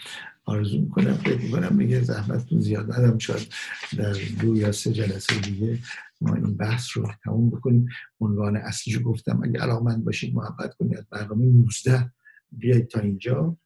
آرزو 0.45 0.81
می‌کنم 0.81 1.13
فکر 1.13 1.41
می‌کنم 1.41 1.75
میگه 1.75 2.01
زحمتتون 2.01 2.59
زیاد 2.59 2.91
ندم 2.91 3.17
شاید 3.17 3.53
در 3.97 4.13
دو 4.41 4.55
یا 4.55 4.71
سه 4.71 4.93
جلسه 4.93 5.41
دیگه 5.41 5.79
ما 6.21 6.35
این 6.35 6.57
بحث 6.57 6.97
رو 6.97 7.11
تموم 7.23 7.49
بکنیم. 7.49 7.87
عنوان 8.19 8.55
اصلیشو 8.55 9.01
گفتم 9.01 9.41
اگه 9.43 9.59
علاقمند 9.59 10.05
باشید 10.05 10.35
محبت 10.35 10.73
کنید 10.73 11.09
برنامه 11.09 11.45
19 11.45 12.11
بیاید 12.51 12.87
تا 12.87 12.99
اینجا 12.99 13.57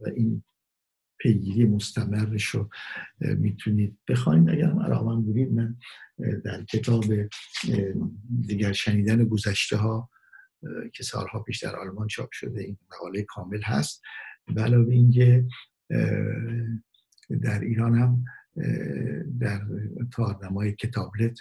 و 0.00 0.08
این 0.16 0.42
پیگیری 1.18 1.64
مستمرش 1.64 2.44
رو 2.44 2.68
می‌تونید 3.20 3.98
بخواید 4.08 4.50
اگر 4.50 4.70
هم 4.70 4.82
علاقمند 4.82 5.24
بودید 5.24 5.52
من 5.52 5.76
در 6.44 6.64
کتاب 6.64 7.04
دیگر 8.46 8.72
شنیدن 8.72 9.24
گذشته 9.24 9.76
ها 9.76 10.10
که 10.92 11.02
سالها 11.02 11.42
پیش 11.42 11.64
در 11.64 11.76
آلمان 11.76 12.06
چاپ 12.06 12.32
شده 12.32 12.60
این 12.60 12.78
مقاله 12.92 13.22
کامل 13.22 13.62
هست. 13.62 14.02
علاوه 14.56 14.92
اینکه 14.92 15.44
در 17.42 17.60
ایران 17.60 17.94
هم 17.94 18.24
در 19.40 19.60
تارنمای 20.12 20.72
کتابلت 20.72 21.38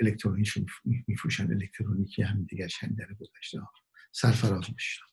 الکترونیش 0.00 0.58
میفروشن 1.06 1.52
الکترونیکی 1.52 2.22
هم 2.22 2.44
دیگر 2.44 2.68
شنیدن 2.68 3.16
گذشته 3.20 3.60
ها. 3.60 3.72
سرفراز 4.12 4.64
میشن 4.72 5.04